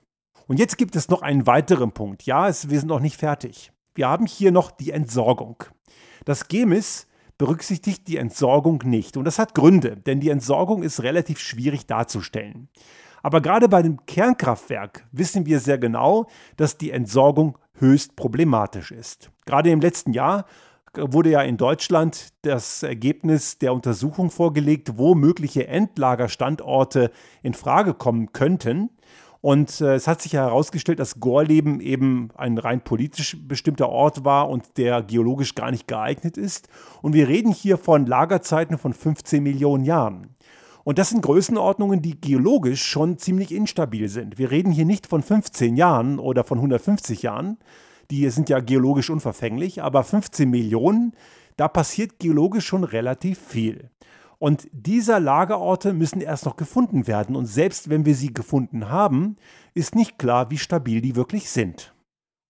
Und 0.46 0.58
jetzt 0.58 0.78
gibt 0.78 0.96
es 0.96 1.08
noch 1.08 1.22
einen 1.22 1.46
weiteren 1.46 1.92
Punkt. 1.92 2.24
Ja, 2.24 2.48
es, 2.48 2.70
wir 2.70 2.78
sind 2.78 2.88
noch 2.88 3.00
nicht 3.00 3.16
fertig. 3.16 3.70
Wir 3.94 4.08
haben 4.08 4.26
hier 4.26 4.50
noch 4.50 4.70
die 4.70 4.92
Entsorgung. 4.92 5.64
Das 6.24 6.48
GEMIS 6.48 7.06
berücksichtigt 7.36 8.08
die 8.08 8.16
Entsorgung 8.16 8.82
nicht. 8.84 9.16
Und 9.16 9.24
das 9.24 9.38
hat 9.38 9.54
Gründe, 9.54 9.96
denn 9.96 10.20
die 10.20 10.30
Entsorgung 10.30 10.82
ist 10.82 11.02
relativ 11.02 11.38
schwierig 11.38 11.86
darzustellen. 11.86 12.68
Aber 13.22 13.40
gerade 13.40 13.68
bei 13.68 13.82
dem 13.82 14.04
Kernkraftwerk 14.06 15.06
wissen 15.12 15.46
wir 15.46 15.60
sehr 15.60 15.78
genau, 15.78 16.26
dass 16.56 16.78
die 16.78 16.90
Entsorgung 16.90 17.58
höchst 17.74 18.16
problematisch 18.16 18.90
ist. 18.90 19.30
Gerade 19.46 19.70
im 19.70 19.80
letzten 19.80 20.12
Jahr 20.12 20.46
wurde 20.94 21.30
ja 21.30 21.42
in 21.42 21.56
Deutschland 21.56 22.28
das 22.42 22.82
Ergebnis 22.82 23.58
der 23.58 23.72
Untersuchung 23.72 24.30
vorgelegt, 24.30 24.96
wo 24.96 25.14
mögliche 25.14 25.66
Endlagerstandorte 25.66 27.10
in 27.42 27.54
Frage 27.54 27.94
kommen 27.94 28.32
könnten. 28.32 28.90
Und 29.40 29.80
äh, 29.80 29.94
es 29.94 30.08
hat 30.08 30.20
sich 30.20 30.32
herausgestellt, 30.32 30.98
dass 30.98 31.20
Gorleben 31.20 31.80
eben 31.80 32.30
ein 32.36 32.58
rein 32.58 32.80
politisch 32.80 33.36
bestimmter 33.40 33.88
Ort 33.88 34.24
war 34.24 34.48
und 34.48 34.76
der 34.78 35.02
geologisch 35.02 35.54
gar 35.54 35.70
nicht 35.70 35.86
geeignet 35.86 36.36
ist. 36.36 36.68
Und 37.02 37.12
wir 37.12 37.28
reden 37.28 37.52
hier 37.52 37.78
von 37.78 38.06
Lagerzeiten 38.06 38.78
von 38.78 38.92
15 38.92 39.42
Millionen 39.42 39.84
Jahren. 39.84 40.34
Und 40.82 40.98
das 40.98 41.10
sind 41.10 41.20
Größenordnungen, 41.20 42.02
die 42.02 42.20
geologisch 42.20 42.82
schon 42.82 43.18
ziemlich 43.18 43.52
instabil 43.52 44.08
sind. 44.08 44.38
Wir 44.38 44.50
reden 44.50 44.72
hier 44.72 44.86
nicht 44.86 45.06
von 45.06 45.22
15 45.22 45.76
Jahren 45.76 46.18
oder 46.18 46.44
von 46.44 46.58
150 46.58 47.22
Jahren, 47.22 47.58
die 48.10 48.28
sind 48.30 48.48
ja 48.48 48.60
geologisch 48.60 49.10
unverfänglich, 49.10 49.82
aber 49.82 50.02
15 50.04 50.48
Millionen, 50.48 51.12
da 51.56 51.68
passiert 51.68 52.18
geologisch 52.18 52.66
schon 52.66 52.84
relativ 52.84 53.38
viel. 53.38 53.90
Und 54.38 54.68
diese 54.72 55.18
Lagerorte 55.18 55.92
müssen 55.92 56.20
erst 56.20 56.46
noch 56.46 56.56
gefunden 56.56 57.06
werden. 57.06 57.34
Und 57.34 57.46
selbst 57.46 57.90
wenn 57.90 58.04
wir 58.04 58.14
sie 58.14 58.32
gefunden 58.32 58.88
haben, 58.88 59.36
ist 59.74 59.94
nicht 59.94 60.18
klar, 60.18 60.50
wie 60.50 60.58
stabil 60.58 61.00
die 61.00 61.16
wirklich 61.16 61.50
sind. 61.50 61.92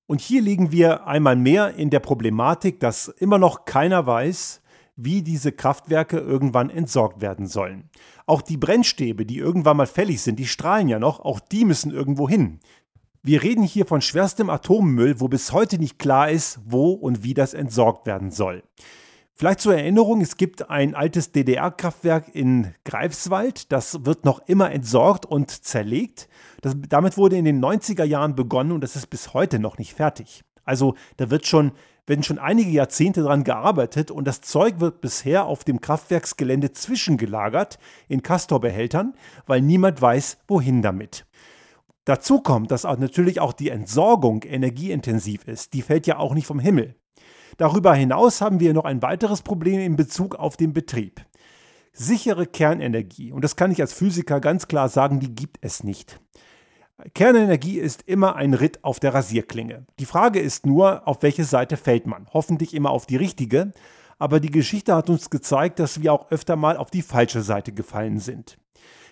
Und 0.06 0.20
hier 0.20 0.42
liegen 0.42 0.70
wir 0.72 1.06
einmal 1.06 1.36
mehr 1.36 1.74
in 1.74 1.90
der 1.90 2.00
Problematik, 2.00 2.80
dass 2.80 3.08
immer 3.08 3.38
noch 3.38 3.64
keiner 3.64 4.06
weiß, 4.06 4.62
wie 4.96 5.22
diese 5.22 5.52
Kraftwerke 5.52 6.18
irgendwann 6.18 6.70
entsorgt 6.70 7.20
werden 7.20 7.46
sollen. 7.46 7.88
Auch 8.26 8.42
die 8.42 8.56
Brennstäbe, 8.56 9.24
die 9.24 9.38
irgendwann 9.38 9.76
mal 9.76 9.86
fällig 9.86 10.20
sind, 10.20 10.38
die 10.38 10.46
strahlen 10.46 10.88
ja 10.88 10.98
noch, 10.98 11.20
auch 11.20 11.40
die 11.40 11.64
müssen 11.64 11.92
irgendwo 11.92 12.28
hin. 12.28 12.60
Wir 13.22 13.42
reden 13.42 13.64
hier 13.64 13.84
von 13.84 14.00
schwerstem 14.00 14.48
Atommüll, 14.48 15.20
wo 15.20 15.28
bis 15.28 15.52
heute 15.52 15.78
nicht 15.78 15.98
klar 15.98 16.30
ist, 16.30 16.60
wo 16.64 16.92
und 16.92 17.24
wie 17.24 17.34
das 17.34 17.52
entsorgt 17.52 18.06
werden 18.06 18.30
soll. 18.30 18.62
Vielleicht 19.34 19.60
zur 19.60 19.76
Erinnerung, 19.76 20.20
es 20.20 20.36
gibt 20.36 20.70
ein 20.70 20.94
altes 20.94 21.32
DDR-Kraftwerk 21.32 22.34
in 22.34 22.74
Greifswald, 22.84 23.70
das 23.70 24.04
wird 24.04 24.24
noch 24.24 24.40
immer 24.48 24.70
entsorgt 24.72 25.26
und 25.26 25.50
zerlegt. 25.50 26.28
Das, 26.60 26.76
damit 26.88 27.16
wurde 27.16 27.36
in 27.36 27.44
den 27.44 27.62
90er 27.62 28.04
Jahren 28.04 28.34
begonnen 28.34 28.72
und 28.72 28.82
das 28.82 28.96
ist 28.96 29.10
bis 29.10 29.34
heute 29.34 29.58
noch 29.58 29.78
nicht 29.78 29.94
fertig. 29.94 30.42
Also 30.64 30.94
da 31.18 31.30
wird 31.30 31.46
schon, 31.46 31.72
werden 32.06 32.24
schon 32.24 32.38
einige 32.38 32.70
Jahrzehnte 32.70 33.22
daran 33.22 33.44
gearbeitet 33.44 34.10
und 34.10 34.26
das 34.26 34.40
Zeug 34.40 34.80
wird 34.80 35.00
bisher 35.00 35.46
auf 35.46 35.62
dem 35.62 35.80
Kraftwerksgelände 35.80 36.72
zwischengelagert 36.72 37.78
in 38.08 38.22
Castorbehältern, 38.22 39.14
weil 39.46 39.60
niemand 39.60 40.02
weiß, 40.02 40.38
wohin 40.48 40.82
damit. 40.82 41.27
Dazu 42.08 42.40
kommt, 42.40 42.70
dass 42.70 42.84
natürlich 42.84 43.38
auch 43.38 43.52
die 43.52 43.68
Entsorgung 43.68 44.42
energieintensiv 44.42 45.46
ist. 45.46 45.74
Die 45.74 45.82
fällt 45.82 46.06
ja 46.06 46.16
auch 46.16 46.32
nicht 46.32 46.46
vom 46.46 46.58
Himmel. 46.58 46.94
Darüber 47.58 47.92
hinaus 47.92 48.40
haben 48.40 48.60
wir 48.60 48.72
noch 48.72 48.86
ein 48.86 49.02
weiteres 49.02 49.42
Problem 49.42 49.78
in 49.78 49.96
Bezug 49.96 50.34
auf 50.34 50.56
den 50.56 50.72
Betrieb. 50.72 51.20
Sichere 51.92 52.46
Kernenergie, 52.46 53.30
und 53.30 53.44
das 53.44 53.56
kann 53.56 53.70
ich 53.72 53.82
als 53.82 53.92
Physiker 53.92 54.40
ganz 54.40 54.68
klar 54.68 54.88
sagen, 54.88 55.20
die 55.20 55.34
gibt 55.34 55.58
es 55.60 55.84
nicht. 55.84 56.18
Kernenergie 57.12 57.78
ist 57.78 58.04
immer 58.06 58.36
ein 58.36 58.54
Ritt 58.54 58.82
auf 58.84 59.00
der 59.00 59.12
Rasierklinge. 59.12 59.84
Die 59.98 60.06
Frage 60.06 60.40
ist 60.40 60.64
nur, 60.64 61.06
auf 61.06 61.20
welche 61.20 61.44
Seite 61.44 61.76
fällt 61.76 62.06
man? 62.06 62.26
Hoffentlich 62.32 62.72
immer 62.72 62.90
auf 62.90 63.04
die 63.04 63.16
richtige, 63.16 63.72
aber 64.18 64.40
die 64.40 64.50
Geschichte 64.50 64.94
hat 64.94 65.10
uns 65.10 65.28
gezeigt, 65.28 65.78
dass 65.78 66.00
wir 66.00 66.14
auch 66.14 66.30
öfter 66.30 66.56
mal 66.56 66.78
auf 66.78 66.90
die 66.90 67.02
falsche 67.02 67.42
Seite 67.42 67.72
gefallen 67.72 68.18
sind. 68.18 68.56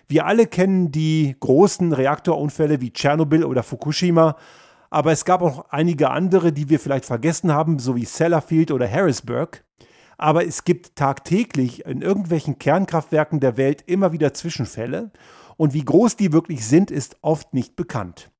Wir 0.09 0.25
alle 0.25 0.47
kennen 0.47 0.91
die 0.91 1.35
großen 1.37 1.91
Reaktorunfälle 1.91 2.79
wie 2.79 2.93
Tschernobyl 2.93 3.43
oder 3.43 3.61
Fukushima, 3.61 4.37
aber 4.89 5.11
es 5.11 5.25
gab 5.25 5.41
auch 5.41 5.65
einige 5.69 6.11
andere, 6.11 6.53
die 6.53 6.69
wir 6.69 6.79
vielleicht 6.79 7.03
vergessen 7.03 7.51
haben, 7.51 7.77
so 7.77 7.97
wie 7.97 8.05
Sellafield 8.05 8.71
oder 8.71 8.89
Harrisburg. 8.89 9.65
Aber 10.17 10.47
es 10.47 10.63
gibt 10.63 10.95
tagtäglich 10.95 11.85
in 11.85 12.01
irgendwelchen 12.01 12.57
Kernkraftwerken 12.57 13.41
der 13.41 13.57
Welt 13.57 13.83
immer 13.85 14.13
wieder 14.13 14.33
Zwischenfälle 14.33 15.11
und 15.57 15.73
wie 15.73 15.83
groß 15.83 16.15
die 16.15 16.31
wirklich 16.31 16.65
sind, 16.65 16.89
ist 16.89 17.17
oft 17.21 17.53
nicht 17.53 17.75
bekannt. 17.75 18.31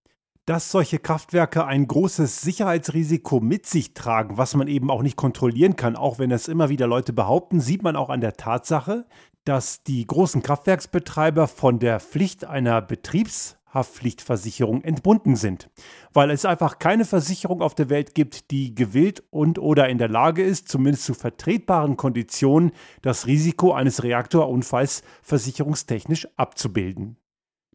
Dass 0.45 0.71
solche 0.71 0.99
Kraftwerke 0.99 1.65
ein 1.65 1.85
großes 1.85 2.41
Sicherheitsrisiko 2.41 3.41
mit 3.41 3.65
sich 3.65 3.93
tragen, 3.93 4.37
was 4.37 4.55
man 4.55 4.69
eben 4.69 4.89
auch 4.89 5.01
nicht 5.01 5.17
kontrollieren 5.17 5.75
kann, 5.75 5.97
auch 5.97 6.17
wenn 6.17 6.31
es 6.31 6.47
immer 6.47 6.69
wieder 6.69 6.87
Leute 6.87 7.11
behaupten, 7.11 7.59
sieht 7.59 7.83
man 7.83 7.97
auch 7.97 8.09
an 8.09 8.21
der 8.21 8.37
Tatsache, 8.37 9.05
dass 9.47 9.81
die 9.83 10.05
großen 10.05 10.43
Kraftwerksbetreiber 10.43 11.47
von 11.47 11.79
der 11.79 12.01
Pflicht 12.01 12.43
einer 12.43 12.81
Betriebshaftpflichtversicherung 12.81 14.83
entbunden 14.83 15.37
sind, 15.37 15.69
weil 16.11 16.31
es 16.31 16.43
einfach 16.43 16.79
keine 16.79 17.05
Versicherung 17.05 17.61
auf 17.61 17.73
der 17.73 17.89
Welt 17.89 18.13
gibt, 18.13 18.51
die 18.51 18.75
gewillt 18.75 19.23
und 19.29 19.57
oder 19.57 19.87
in 19.87 19.99
der 19.99 20.09
Lage 20.09 20.43
ist, 20.43 20.67
zumindest 20.67 21.05
zu 21.05 21.13
vertretbaren 21.13 21.95
Konditionen 21.95 22.73
das 23.01 23.25
Risiko 23.25 23.71
eines 23.71 24.03
Reaktorunfalls 24.03 25.01
versicherungstechnisch 25.21 26.27
abzubilden. 26.35 27.15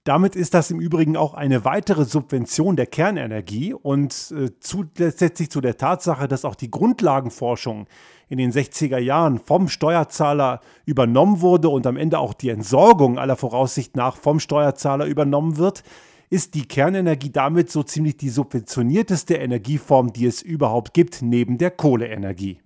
Damit 0.04 0.34
ist 0.34 0.54
das 0.54 0.72
im 0.72 0.80
Übrigen 0.80 1.16
auch 1.16 1.34
eine 1.34 1.64
weitere 1.64 2.04
Subvention 2.04 2.74
der 2.74 2.86
Kernenergie 2.86 3.72
und 3.72 4.34
äh, 4.36 4.50
zusätzlich 4.58 5.48
zu 5.48 5.60
der 5.60 5.76
Tatsache, 5.76 6.26
dass 6.26 6.44
auch 6.44 6.56
die 6.56 6.72
Grundlagenforschung 6.72 7.86
in 8.28 8.38
den 8.38 8.50
60er 8.50 8.98
Jahren 8.98 9.38
vom 9.38 9.68
Steuerzahler 9.68 10.60
übernommen 10.86 11.40
wurde 11.40 11.68
und 11.68 11.86
am 11.86 11.96
Ende 11.96 12.18
auch 12.18 12.34
die 12.34 12.48
Entsorgung 12.48 13.16
aller 13.16 13.36
Voraussicht 13.36 13.94
nach 13.94 14.16
vom 14.16 14.40
Steuerzahler 14.40 15.06
übernommen 15.06 15.56
wird, 15.56 15.84
ist 16.30 16.54
die 16.54 16.66
Kernenergie 16.66 17.30
damit 17.30 17.70
so 17.70 17.84
ziemlich 17.84 18.16
die 18.16 18.30
subventionierteste 18.30 19.34
Energieform, 19.34 20.12
die 20.12 20.26
es 20.26 20.42
überhaupt 20.42 20.94
gibt, 20.94 21.22
neben 21.22 21.58
der 21.58 21.70
Kohleenergie. 21.70 22.60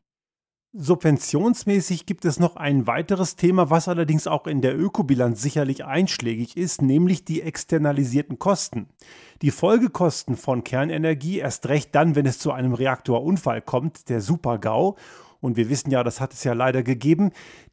Subventionsmäßig 0.79 2.05
gibt 2.05 2.27
es 2.27 2.39
noch 2.39 2.57
ein 2.57 2.87
weiteres 2.87 3.37
Thema, 3.37 3.71
was 3.71 3.89
allerdings 3.89 4.27
auch 4.27 4.47
in 4.47 4.61
der 4.61 4.79
Ökobilanz 4.79 5.41
sicherlich 5.41 5.87
einschlägig 5.87 6.57
ist, 6.57 6.83
nämlich 6.83 7.25
die 7.25 7.41
externalisierten 7.41 8.39
Kosten. 8.39 8.87
Die 9.41 9.51
Folgekosten 9.51 10.37
von 10.37 10.65
Kernenergie, 10.65 11.39
erst 11.39 11.69
recht 11.69 11.95
dann, 11.95 12.15
wenn 12.15 12.27
es 12.27 12.39
zu 12.39 12.53
einem 12.53 12.75
Reaktorunfall 12.75 13.63
kommt, 13.63 14.11
der 14.11 14.21
Super-GAU, 14.21 14.97
und 15.41 15.57
wir 15.57 15.71
wissen 15.71 15.91
ja, 15.91 16.03
das 16.03 16.21
hat 16.21 16.33
es 16.33 16.45
ja 16.45 16.53
leider 16.53 16.83
gegeben, 16.83 17.31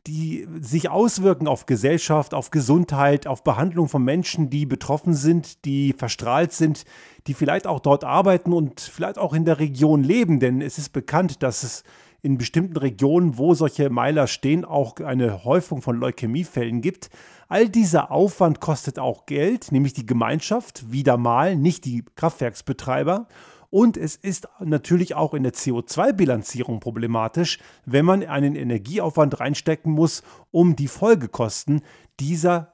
die 0.08 0.48
sich 0.60 0.90
auswirken 0.90 1.48
auf 1.48 1.66
Gesellschaft, 1.66 2.34
auf 2.34 2.52
Gesundheit, 2.52 3.26
auf 3.26 3.44
Behandlung 3.44 3.90
von 3.90 4.04
Menschen, 4.04 4.50
die 4.50 4.66
betroffen 4.66 5.14
sind, 5.14 5.66
die 5.66 5.94
verstrahlt 5.94 6.54
sind, 6.54 6.86
die 7.28 7.34
vielleicht 7.34 7.68
auch 7.68 7.80
dort 7.80 8.04
arbeiten 8.04 8.54
und 8.54 8.80
vielleicht 8.80 9.18
auch 9.18 9.34
in 9.34 9.46
der 9.46 9.60
Region 9.60 10.04
leben. 10.04 10.40
Denn 10.40 10.62
es 10.62 10.78
ist 10.78 10.90
bekannt, 10.90 11.42
dass 11.42 11.64
es 11.64 11.84
in 12.24 12.38
bestimmten 12.38 12.78
Regionen, 12.78 13.38
wo 13.38 13.54
solche 13.54 13.90
Meiler 13.90 14.28
stehen, 14.28 14.66
auch 14.66 14.96
eine 14.96 15.44
Häufung 15.44 15.82
von 15.82 15.98
Leukämiefällen 15.98 16.82
gibt. 16.82 17.10
All 17.50 17.70
dieser 17.70 18.12
Aufwand 18.12 18.62
kostet 18.62 18.98
auch 18.98 19.26
Geld, 19.26 19.72
nämlich 19.72 19.94
die 19.94 20.06
Gemeinschaft, 20.06 20.92
wieder 20.92 21.18
mal, 21.18 21.56
nicht 21.58 21.86
die 21.86 22.04
Kraftwerksbetreiber. 22.16 23.28
Und 23.70 23.98
es 23.98 24.16
ist 24.16 24.48
natürlich 24.60 25.16
auch 25.16 25.34
in 25.34 25.44
der 25.44 25.54
CO2-Bilanzierung 25.54 26.80
problematisch, 26.80 27.60
wenn 27.86 28.06
man 28.06 28.24
einen 28.24 28.56
Energieaufwand 28.56 29.40
reinstecken 29.40 29.92
muss, 29.92 30.24
um 30.52 30.76
die 30.76 30.88
Folgekosten 30.88 31.82
dieser 32.20 32.74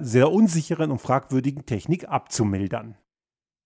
sehr 0.00 0.32
unsicheren 0.32 0.90
und 0.90 1.00
fragwürdigen 1.00 1.66
Technik 1.66 2.08
abzumildern. 2.08 2.96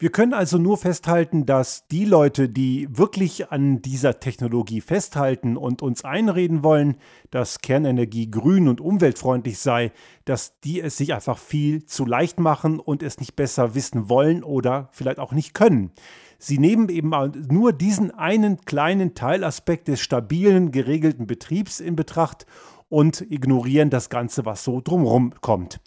Wir 0.02 0.10
können 0.10 0.34
also 0.34 0.58
nur 0.58 0.78
festhalten, 0.78 1.46
dass 1.46 1.86
die 1.86 2.04
Leute, 2.04 2.48
die 2.48 2.88
wirklich 2.90 3.52
an 3.52 3.82
dieser 3.82 4.18
Technologie 4.18 4.80
festhalten 4.80 5.56
und 5.56 5.80
uns 5.80 6.04
einreden 6.04 6.64
wollen, 6.64 6.96
dass 7.30 7.60
Kernenergie 7.60 8.28
grün 8.28 8.66
und 8.66 8.80
umweltfreundlich 8.80 9.60
sei, 9.60 9.92
dass 10.24 10.58
die 10.58 10.80
es 10.80 10.96
sich 10.96 11.14
einfach 11.14 11.38
viel 11.38 11.86
zu 11.86 12.04
leicht 12.04 12.40
machen 12.40 12.80
und 12.80 13.04
es 13.04 13.20
nicht 13.20 13.36
besser 13.36 13.76
wissen 13.76 14.08
wollen 14.08 14.42
oder 14.42 14.88
vielleicht 14.90 15.20
auch 15.20 15.30
nicht 15.30 15.54
können. 15.54 15.92
Sie 16.36 16.58
nehmen 16.58 16.88
eben 16.88 17.12
nur 17.48 17.72
diesen 17.72 18.10
einen 18.10 18.60
kleinen 18.62 19.14
Teilaspekt 19.14 19.86
des 19.86 20.00
stabilen, 20.00 20.72
geregelten 20.72 21.28
Betriebs 21.28 21.78
in 21.78 21.94
Betracht 21.94 22.44
und 22.88 23.20
ignorieren 23.30 23.88
das 23.88 24.10
Ganze, 24.10 24.44
was 24.44 24.64
so 24.64 24.80
drumherum 24.80 25.32
kommt. 25.40 25.80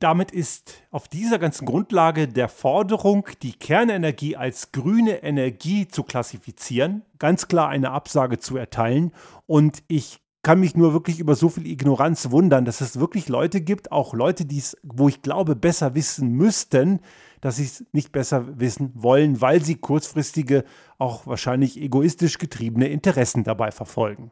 Damit 0.00 0.30
ist 0.30 0.82
auf 0.90 1.08
dieser 1.08 1.38
ganzen 1.38 1.66
Grundlage 1.66 2.26
der 2.26 2.48
Forderung, 2.48 3.28
die 3.42 3.52
Kernenergie 3.52 4.34
als 4.34 4.72
grüne 4.72 5.22
Energie 5.22 5.88
zu 5.88 6.04
klassifizieren, 6.04 7.02
ganz 7.18 7.48
klar 7.48 7.68
eine 7.68 7.90
Absage 7.90 8.38
zu 8.38 8.56
erteilen. 8.56 9.12
Und 9.46 9.82
ich 9.88 10.20
kann 10.42 10.58
mich 10.58 10.74
nur 10.74 10.94
wirklich 10.94 11.20
über 11.20 11.34
so 11.34 11.50
viel 11.50 11.66
Ignoranz 11.66 12.30
wundern, 12.30 12.64
dass 12.64 12.80
es 12.80 12.98
wirklich 12.98 13.28
Leute 13.28 13.60
gibt, 13.60 13.92
auch 13.92 14.14
Leute, 14.14 14.46
die 14.46 14.56
es, 14.56 14.74
wo 14.82 15.06
ich 15.10 15.20
glaube, 15.20 15.54
besser 15.54 15.94
wissen 15.94 16.32
müssten, 16.32 17.00
dass 17.42 17.56
sie 17.56 17.64
es 17.64 17.84
nicht 17.92 18.10
besser 18.10 18.58
wissen 18.58 18.92
wollen, 18.94 19.42
weil 19.42 19.62
sie 19.62 19.76
kurzfristige, 19.76 20.64
auch 20.96 21.26
wahrscheinlich 21.26 21.78
egoistisch 21.78 22.38
getriebene 22.38 22.88
Interessen 22.88 23.44
dabei 23.44 23.70
verfolgen. 23.70 24.30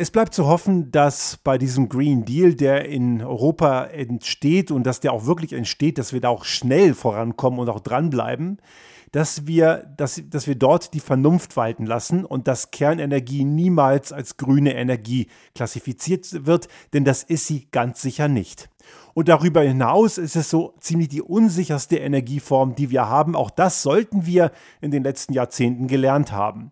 Es 0.00 0.12
bleibt 0.12 0.32
zu 0.32 0.46
hoffen, 0.46 0.92
dass 0.92 1.38
bei 1.38 1.58
diesem 1.58 1.88
Green 1.88 2.24
Deal, 2.24 2.54
der 2.54 2.84
in 2.84 3.20
Europa 3.20 3.82
entsteht 3.86 4.70
und 4.70 4.84
dass 4.84 5.00
der 5.00 5.12
auch 5.12 5.26
wirklich 5.26 5.52
entsteht, 5.52 5.98
dass 5.98 6.12
wir 6.12 6.20
da 6.20 6.28
auch 6.28 6.44
schnell 6.44 6.94
vorankommen 6.94 7.58
und 7.58 7.68
auch 7.68 7.80
dranbleiben, 7.80 8.58
dass 9.10 9.48
wir, 9.48 9.92
dass, 9.96 10.22
dass 10.30 10.46
wir 10.46 10.54
dort 10.54 10.94
die 10.94 11.00
Vernunft 11.00 11.56
walten 11.56 11.84
lassen 11.84 12.24
und 12.24 12.46
dass 12.46 12.70
Kernenergie 12.70 13.42
niemals 13.42 14.12
als 14.12 14.36
grüne 14.36 14.76
Energie 14.76 15.26
klassifiziert 15.56 16.46
wird, 16.46 16.68
denn 16.92 17.04
das 17.04 17.24
ist 17.24 17.48
sie 17.48 17.66
ganz 17.72 18.00
sicher 18.00 18.28
nicht. 18.28 18.70
Und 19.14 19.28
darüber 19.28 19.62
hinaus 19.62 20.16
ist 20.16 20.36
es 20.36 20.48
so 20.48 20.74
ziemlich 20.78 21.08
die 21.08 21.22
unsicherste 21.22 21.96
Energieform, 21.96 22.76
die 22.76 22.90
wir 22.90 23.08
haben. 23.08 23.34
Auch 23.34 23.50
das 23.50 23.82
sollten 23.82 24.26
wir 24.26 24.52
in 24.80 24.92
den 24.92 25.02
letzten 25.02 25.32
Jahrzehnten 25.32 25.88
gelernt 25.88 26.30
haben. 26.30 26.70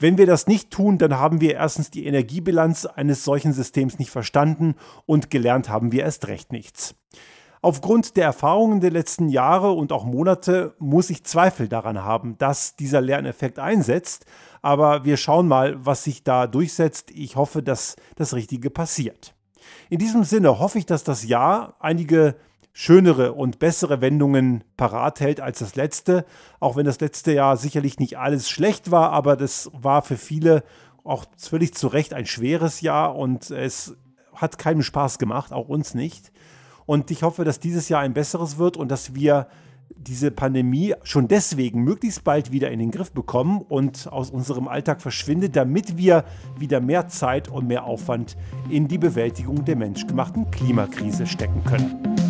Wenn 0.00 0.16
wir 0.16 0.24
das 0.24 0.46
nicht 0.46 0.70
tun, 0.70 0.96
dann 0.96 1.18
haben 1.18 1.42
wir 1.42 1.54
erstens 1.54 1.90
die 1.90 2.06
Energiebilanz 2.06 2.86
eines 2.86 3.22
solchen 3.22 3.52
Systems 3.52 3.98
nicht 3.98 4.10
verstanden 4.10 4.74
und 5.04 5.30
gelernt 5.30 5.68
haben 5.68 5.92
wir 5.92 6.04
erst 6.04 6.26
recht 6.26 6.52
nichts. 6.52 6.94
Aufgrund 7.60 8.16
der 8.16 8.24
Erfahrungen 8.24 8.80
der 8.80 8.90
letzten 8.90 9.28
Jahre 9.28 9.72
und 9.72 9.92
auch 9.92 10.06
Monate 10.06 10.74
muss 10.78 11.10
ich 11.10 11.24
Zweifel 11.24 11.68
daran 11.68 12.02
haben, 12.02 12.38
dass 12.38 12.76
dieser 12.76 13.02
Lerneffekt 13.02 13.58
einsetzt. 13.58 14.24
Aber 14.62 15.04
wir 15.04 15.18
schauen 15.18 15.46
mal, 15.46 15.84
was 15.84 16.04
sich 16.04 16.24
da 16.24 16.46
durchsetzt. 16.46 17.10
Ich 17.10 17.36
hoffe, 17.36 17.62
dass 17.62 17.96
das 18.16 18.32
Richtige 18.32 18.70
passiert. 18.70 19.34
In 19.90 19.98
diesem 19.98 20.24
Sinne 20.24 20.58
hoffe 20.58 20.78
ich, 20.78 20.86
dass 20.86 21.04
das 21.04 21.26
Jahr 21.26 21.74
einige 21.78 22.36
schönere 22.72 23.32
und 23.32 23.58
bessere 23.58 24.00
Wendungen 24.00 24.64
parat 24.76 25.20
hält 25.20 25.40
als 25.40 25.58
das 25.58 25.76
letzte. 25.76 26.24
Auch 26.60 26.76
wenn 26.76 26.86
das 26.86 27.00
letzte 27.00 27.32
Jahr 27.32 27.56
sicherlich 27.56 27.98
nicht 27.98 28.18
alles 28.18 28.48
schlecht 28.48 28.90
war, 28.90 29.10
aber 29.10 29.36
das 29.36 29.70
war 29.72 30.02
für 30.02 30.16
viele 30.16 30.62
auch 31.04 31.24
völlig 31.36 31.74
zu 31.74 31.88
Recht 31.88 32.14
ein 32.14 32.26
schweres 32.26 32.80
Jahr 32.80 33.16
und 33.16 33.50
es 33.50 33.96
hat 34.34 34.58
keinen 34.58 34.82
Spaß 34.82 35.18
gemacht, 35.18 35.52
auch 35.52 35.68
uns 35.68 35.94
nicht. 35.94 36.32
Und 36.86 37.10
ich 37.10 37.22
hoffe, 37.22 37.44
dass 37.44 37.60
dieses 37.60 37.88
Jahr 37.88 38.00
ein 38.00 38.14
besseres 38.14 38.58
wird 38.58 38.76
und 38.76 38.90
dass 38.90 39.14
wir 39.14 39.46
diese 39.96 40.30
Pandemie 40.30 40.94
schon 41.02 41.28
deswegen 41.28 41.82
möglichst 41.82 42.24
bald 42.24 42.52
wieder 42.52 42.70
in 42.70 42.78
den 42.78 42.90
Griff 42.90 43.12
bekommen 43.12 43.60
und 43.60 44.10
aus 44.10 44.30
unserem 44.30 44.66
Alltag 44.66 45.02
verschwindet, 45.02 45.56
damit 45.56 45.96
wir 45.96 46.24
wieder 46.58 46.80
mehr 46.80 47.08
Zeit 47.08 47.48
und 47.48 47.66
mehr 47.66 47.84
Aufwand 47.84 48.36
in 48.70 48.88
die 48.88 48.98
Bewältigung 48.98 49.64
der 49.64 49.76
menschgemachten 49.76 50.50
Klimakrise 50.50 51.26
stecken 51.26 51.62
können. 51.64 52.29